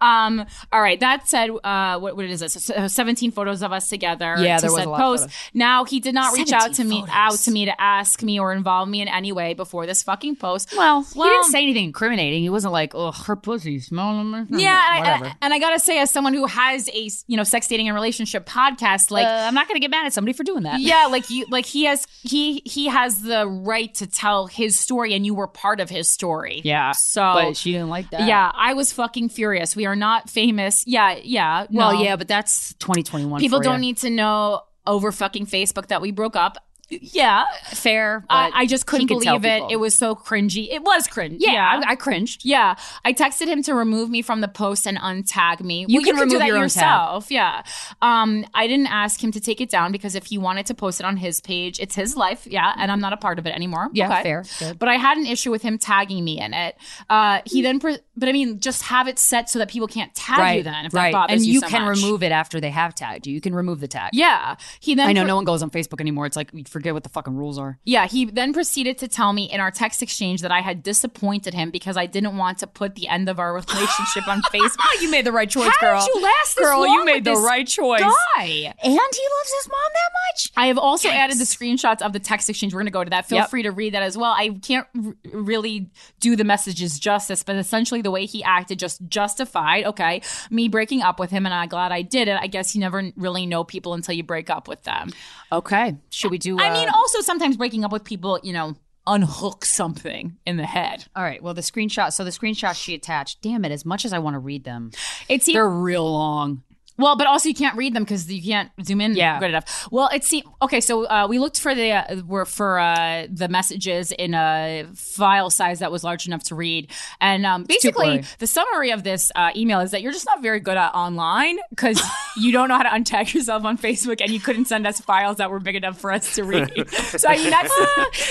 Um. 0.00 0.44
All 0.72 0.80
right. 0.80 0.98
That 1.00 1.28
said, 1.28 1.50
uh, 1.64 1.98
what 1.98 2.16
what 2.16 2.24
is 2.26 2.40
this? 2.40 2.52
So, 2.54 2.86
Seventeen 2.88 3.30
photos 3.30 3.62
of 3.62 3.72
us 3.72 3.88
together. 3.88 4.36
Yeah, 4.38 4.60
there 4.60 4.72
was 4.72 4.84
a 4.84 4.88
lot 4.88 5.00
post. 5.00 5.28
Now 5.54 5.84
he 5.84 6.00
did 6.00 6.14
not 6.14 6.34
reach 6.34 6.52
out 6.52 6.68
to 6.68 6.74
17 6.74 6.88
me 6.88 7.00
photos. 7.00 7.14
out 7.14 7.38
to 7.40 7.50
me 7.50 7.64
to 7.66 7.80
ask 7.80 8.22
me 8.22 8.38
or 8.38 8.52
involve 8.52 8.88
me 8.88 9.00
in 9.00 9.08
any 9.08 9.32
way 9.32 9.54
before 9.54 9.86
this 9.86 10.02
fucking 10.02 10.36
post. 10.36 10.72
Well, 10.76 11.02
he 11.02 11.22
didn't 11.22 11.44
say 11.46 11.62
anything 11.62 11.84
incriminating. 11.84 12.42
He 12.42 12.50
wasn't 12.50 12.72
like, 12.72 12.94
"Oh, 12.94 13.12
her 13.12 13.36
pussy 13.36 13.78
smell." 13.80 14.06
Yeah, 14.50 14.96
and. 14.98 15.24
I, 15.26 15.34
and 15.42 15.54
I 15.54 15.58
gotta 15.58 15.78
say, 15.78 15.98
as 15.98 16.10
someone 16.10 16.34
who 16.34 16.46
has 16.46 16.88
a 16.90 17.08
you 17.26 17.36
know 17.36 17.42
sex 17.56 17.68
dating 17.68 17.88
and 17.88 17.94
relationship 17.94 18.46
podcast, 18.46 19.10
like 19.10 19.26
uh, 19.26 19.46
I'm 19.48 19.54
not 19.54 19.66
gonna 19.66 19.80
get 19.80 19.90
mad 19.90 20.04
at 20.04 20.12
somebody 20.12 20.34
for 20.34 20.44
doing 20.44 20.64
that. 20.64 20.80
yeah 20.80 21.06
like 21.06 21.30
you 21.34 21.46
like 21.48 21.64
he 21.64 21.84
has 21.84 22.06
he 22.22 22.60
he 22.66 22.86
has 22.88 23.22
the 23.22 23.46
right 23.48 23.94
to 23.94 24.06
tell 24.06 24.46
his 24.46 24.78
story 24.78 25.14
and 25.14 25.24
you 25.24 25.34
were 25.34 25.46
part 25.46 25.80
of 25.80 25.88
his 25.88 26.06
story 26.08 26.60
yeah. 26.64 26.92
so 26.92 27.22
but 27.22 27.56
she 27.56 27.72
didn't 27.72 27.88
like 27.88 28.10
that. 28.10 28.26
yeah 28.28 28.50
i 28.54 28.74
was 28.74 28.92
fucking 28.92 29.28
furious 29.30 29.74
we 29.74 29.86
are 29.86 29.96
not 29.96 30.28
famous 30.28 30.84
yeah 30.86 31.16
yeah 31.22 31.66
Well, 31.70 31.94
no. 31.94 32.02
yeah, 32.02 32.16
but 32.16 32.28
that's 32.28 32.74
2021. 32.74 33.40
people 33.40 33.60
don't 33.60 33.74
ya. 33.74 33.78
need 33.78 33.96
to 33.98 34.10
know 34.10 34.60
over 34.86 35.10
fucking 35.12 35.46
facebook 35.46 35.86
that 35.88 36.00
we 36.02 36.10
broke 36.12 36.36
up 36.36 36.58
yeah, 36.88 37.44
fair. 37.70 38.24
I, 38.30 38.50
I, 38.54 38.66
just 38.66 38.86
couldn't 38.86 39.08
believe 39.08 39.44
it. 39.44 39.62
It 39.70 39.76
was 39.76 39.96
so 39.96 40.14
cringy. 40.14 40.68
It 40.70 40.82
was 40.82 41.08
cringe. 41.08 41.36
Yeah, 41.40 41.52
yeah. 41.52 41.82
I, 41.84 41.92
I, 41.92 41.96
cringed. 41.96 42.44
Yeah, 42.44 42.76
I 43.04 43.12
texted 43.12 43.48
him 43.48 43.62
to 43.64 43.74
remove 43.74 44.08
me 44.08 44.22
from 44.22 44.40
the 44.40 44.48
post 44.48 44.86
and 44.86 44.96
untag 44.98 45.60
me. 45.60 45.84
You 45.88 45.98
well, 45.98 46.04
can, 46.04 46.16
you 46.16 46.22
remove 46.22 46.40
do 46.40 46.46
your 46.46 46.58
yourself. 46.58 47.30
Yeah. 47.30 47.62
Um, 48.02 48.46
I 48.54 48.68
didn't 48.68 48.86
ask 48.86 49.22
him 49.22 49.32
to 49.32 49.40
take 49.40 49.60
it 49.60 49.68
down 49.68 49.90
because 49.90 50.14
if 50.14 50.26
he 50.26 50.38
wanted 50.38 50.66
to 50.66 50.74
post 50.74 51.00
it 51.00 51.06
on 51.06 51.16
his 51.16 51.40
page, 51.40 51.80
it's 51.80 51.96
his 51.96 52.16
life. 52.16 52.46
Yeah, 52.46 52.72
and 52.76 52.92
I'm 52.92 53.00
not 53.00 53.12
a 53.12 53.16
part 53.16 53.40
of 53.40 53.46
it 53.46 53.54
anymore. 53.54 53.88
Yeah, 53.92 54.12
okay. 54.12 54.22
fair. 54.22 54.44
Good. 54.60 54.78
But 54.78 54.88
I 54.88 54.94
had 54.94 55.18
an 55.18 55.26
issue 55.26 55.50
with 55.50 55.62
him 55.62 55.78
tagging 55.78 56.24
me 56.24 56.40
in 56.40 56.54
it. 56.54 56.76
Uh, 57.10 57.40
he 57.44 57.62
then, 57.62 57.80
pre- 57.80 57.98
but 58.16 58.28
I 58.28 58.32
mean, 58.32 58.60
just 58.60 58.82
have 58.84 59.08
it 59.08 59.18
set 59.18 59.50
so 59.50 59.58
that 59.58 59.68
people 59.68 59.88
can't 59.88 60.14
tag 60.14 60.38
right, 60.38 60.56
you 60.58 60.62
then 60.62 60.86
if 60.86 60.94
right. 60.94 61.12
that 61.12 61.18
bothers 61.18 61.36
and 61.36 61.46
you. 61.46 61.54
you 61.54 61.60
so 61.60 61.68
can 61.68 61.84
much. 61.84 61.98
remove 61.98 62.22
it 62.22 62.32
after 62.32 62.60
they 62.60 62.70
have 62.70 62.94
tagged 62.94 63.26
you. 63.26 63.34
You 63.34 63.40
can 63.40 63.54
remove 63.54 63.80
the 63.80 63.88
tag. 63.88 64.10
Yeah. 64.12 64.56
He 64.80 64.94
then. 64.94 65.08
I 65.08 65.12
know 65.12 65.22
pre- 65.22 65.28
no 65.28 65.36
one 65.36 65.44
goes 65.44 65.62
on 65.62 65.70
Facebook 65.70 66.00
anymore. 66.00 66.26
It's 66.26 66.36
like 66.36 66.50
we 66.52 66.64
forget 66.64 66.94
what 66.94 67.02
the 67.02 67.08
fucking 67.10 67.36
rules 67.36 67.58
are. 67.58 67.78
Yeah. 67.84 68.06
He 68.06 68.24
then 68.24 68.52
proceeded 68.52 68.98
to 68.98 69.08
tell 69.08 69.32
me 69.32 69.44
in 69.44 69.60
our 69.60 69.70
text 69.70 70.02
exchange 70.02 70.40
that 70.42 70.50
I 70.50 70.60
had 70.60 70.82
disappointed 70.82 71.54
him 71.54 71.70
because 71.70 71.96
I 71.96 72.06
didn't 72.06 72.36
want 72.36 72.58
to 72.58 72.66
put 72.66 72.94
the 72.94 73.08
end 73.08 73.28
of 73.28 73.38
our 73.38 73.52
relationship 73.52 74.26
on 74.28 74.40
Facebook. 74.52 75.02
you 75.02 75.10
made 75.10 75.24
the 75.26 75.32
right 75.32 75.48
choice, 75.48 75.72
How 75.78 75.92
girl. 75.92 76.00
Did 76.04 76.14
you 76.14 76.22
last 76.22 76.56
girl, 76.56 76.86
you 76.86 77.04
made 77.04 77.24
the 77.24 77.34
right 77.34 77.66
choice. 77.66 78.00
Guy. 78.00 78.42
And 78.42 78.74
he 78.82 78.94
loves 78.94 79.52
his 79.58 79.68
mom 79.68 79.90
that 79.94 80.10
much. 80.30 80.52
I 80.56 80.66
have 80.68 80.78
also 80.78 81.08
added 81.08 81.38
the 81.38 81.44
screenshots 81.44 82.02
of 82.02 82.12
the 82.12 82.20
text 82.20 82.48
exchange. 82.48 82.72
We're 82.72 82.80
going 82.80 82.86
to 82.86 82.92
go 82.92 83.04
to 83.04 83.10
that. 83.10 83.26
Feel 83.26 83.38
yep. 83.38 83.50
free 83.50 83.62
to 83.62 83.70
read 83.70 83.94
that 83.94 84.02
as 84.02 84.16
well. 84.16 84.32
I 84.32 84.50
can't 84.62 84.86
r- 85.04 85.14
really 85.32 85.90
do 86.20 86.36
the 86.36 86.44
messages 86.44 86.98
justice, 86.98 87.42
but 87.42 87.56
essentially 87.56 88.02
the 88.06 88.10
way 88.12 88.24
he 88.24 88.44
acted 88.44 88.78
just 88.78 89.00
justified, 89.08 89.84
okay, 89.84 90.22
me 90.48 90.68
breaking 90.68 91.02
up 91.02 91.18
with 91.18 91.30
him, 91.30 91.44
and 91.44 91.52
I'm 91.52 91.68
glad 91.68 91.90
I 91.90 92.02
did 92.02 92.28
it. 92.28 92.38
I 92.40 92.46
guess 92.46 92.72
you 92.72 92.80
never 92.80 93.10
really 93.16 93.46
know 93.46 93.64
people 93.64 93.94
until 93.94 94.14
you 94.14 94.22
break 94.22 94.48
up 94.48 94.68
with 94.68 94.84
them. 94.84 95.10
Okay. 95.50 95.96
Should 96.10 96.30
we 96.30 96.38
do? 96.38 96.56
Uh, 96.56 96.62
I 96.62 96.72
mean, 96.72 96.88
also 96.88 97.20
sometimes 97.20 97.56
breaking 97.56 97.84
up 97.84 97.90
with 97.90 98.04
people, 98.04 98.38
you 98.44 98.52
know, 98.52 98.76
unhook 99.08 99.64
something 99.64 100.36
in 100.46 100.56
the 100.56 100.66
head. 100.66 101.06
All 101.16 101.22
right. 101.24 101.42
Well, 101.42 101.52
the 101.52 101.62
screenshot. 101.62 102.12
So 102.12 102.22
the 102.22 102.30
screenshot 102.30 102.80
she 102.80 102.94
attached. 102.94 103.42
Damn 103.42 103.64
it! 103.64 103.72
As 103.72 103.84
much 103.84 104.04
as 104.04 104.12
I 104.12 104.20
want 104.20 104.34
to 104.34 104.38
read 104.38 104.62
them, 104.62 104.92
it's 105.28 105.46
they're 105.46 105.68
real 105.68 106.10
long. 106.10 106.62
Well, 106.98 107.16
but 107.16 107.26
also 107.26 107.48
you 107.48 107.54
can't 107.54 107.76
read 107.76 107.94
them 107.94 108.04
because 108.04 108.30
you 108.30 108.42
can't 108.42 108.70
zoom 108.82 109.00
in 109.00 109.16
yeah. 109.16 109.38
good 109.38 109.50
enough. 109.50 109.88
Well, 109.90 110.08
it 110.12 110.24
seems 110.24 110.46
okay. 110.62 110.80
So 110.80 111.06
uh, 111.06 111.26
we 111.28 111.38
looked 111.38 111.60
for 111.60 111.74
the 111.74 111.92
uh, 111.92 112.22
were 112.26 112.46
for 112.46 112.78
uh, 112.78 113.26
the 113.30 113.48
messages 113.48 114.12
in 114.12 114.34
a 114.34 114.86
file 114.94 115.50
size 115.50 115.80
that 115.80 115.92
was 115.92 116.02
large 116.04 116.26
enough 116.26 116.44
to 116.44 116.54
read, 116.54 116.90
and 117.20 117.44
um, 117.44 117.64
basically 117.64 118.24
the 118.38 118.46
summary 118.46 118.90
of 118.90 119.02
this 119.02 119.30
uh, 119.34 119.50
email 119.54 119.80
is 119.80 119.90
that 119.90 120.00
you're 120.02 120.12
just 120.12 120.26
not 120.26 120.42
very 120.42 120.60
good 120.60 120.76
at 120.76 120.94
online 120.94 121.58
because 121.70 122.00
you 122.36 122.50
don't 122.50 122.68
know 122.68 122.76
how 122.76 122.82
to 122.82 122.88
untag 122.88 123.34
yourself 123.34 123.64
on 123.64 123.76
Facebook, 123.76 124.20
and 124.20 124.30
you 124.30 124.40
couldn't 124.40 124.66
send 124.66 124.86
us 124.86 125.00
files 125.00 125.36
that 125.36 125.50
were 125.50 125.60
big 125.60 125.76
enough 125.76 126.00
for 126.00 126.12
us 126.12 126.34
to 126.36 126.44
read. 126.44 126.88
so 126.90 127.28
I 127.28 127.36
mean 127.36 127.50
that's, 127.50 127.76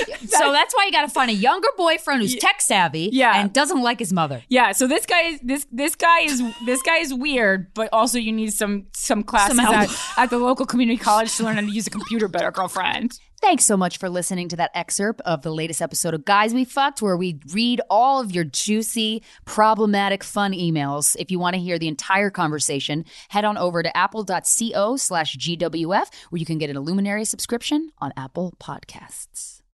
that's 0.08 0.32
so 0.38 0.52
that's 0.52 0.74
why 0.76 0.86
you 0.86 0.92
got 0.92 1.04
to 1.04 1.10
find 1.10 1.30
a 1.30 1.36
younger 1.36 1.70
boyfriend 1.78 2.22
who's 2.22 2.36
tech 2.36 2.62
savvy, 2.62 3.10
yeah. 3.14 3.42
and 3.42 3.54
doesn't 3.54 3.82
like 3.82 4.00
his 4.00 4.12
mother. 4.12 4.44
Yeah. 4.50 4.72
So 4.72 4.88
this 4.88 5.06
guy 5.06 5.22
is 5.22 5.40
this 5.42 5.68
this 5.72 5.96
guy 5.96 6.22
is 6.22 6.42
this 6.66 6.82
guy 6.82 6.98
is 6.98 7.14
weird, 7.14 7.74
but 7.76 7.90
also 7.94 8.18
you 8.18 8.32
need 8.32 8.55
some 8.58 8.88
some 8.94 9.24
classes 9.24 9.58
some 9.58 9.66
at, 9.66 9.90
at 10.18 10.30
the 10.30 10.38
local 10.38 10.66
community 10.66 10.98
college 10.98 11.36
to 11.38 11.44
learn 11.44 11.56
how 11.56 11.62
to 11.62 11.72
use 11.72 11.88
a 11.88 11.90
computer 11.90 12.28
better, 12.28 12.52
girlfriend. 12.52 13.20
Thanks 13.42 13.66
so 13.66 13.78
much 13.78 13.98
for 13.98 14.10
listening 14.10 14.50
to 14.50 14.56
that 14.56 14.72
excerpt 14.74 15.22
of 15.22 15.44
the 15.44 15.54
latest 15.54 15.82
episode 15.82 16.14
of 16.14 16.26
Guys 16.26 16.54
We 16.54 16.66
Fucked, 16.66 17.02
where 17.02 17.18
we 17.18 17.40
read 17.54 17.82
all 17.90 18.20
of 18.20 18.32
your 18.32 18.44
juicy, 18.44 19.22
problematic, 19.44 20.24
fun 20.24 20.54
emails. 20.54 21.16
If 21.20 21.30
you 21.30 21.38
want 21.38 21.56
to 21.56 21.62
hear 21.62 21.78
the 21.78 21.88
entire 21.88 22.30
conversation, 22.30 23.06
head 23.30 23.46
on 23.46 23.58
over 23.58 23.84
to 23.84 23.96
apple.co 23.96 24.98
slash 24.98 25.38
GWF, 25.38 26.08
where 26.30 26.40
you 26.40 26.46
can 26.46 26.58
get 26.58 26.70
an 26.70 26.78
Illuminary 26.78 27.26
subscription 27.26 27.92
on 28.00 28.14
Apple 28.18 28.56
Podcasts. 28.60 29.55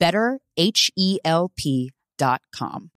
betterhelp.com. 0.00 2.88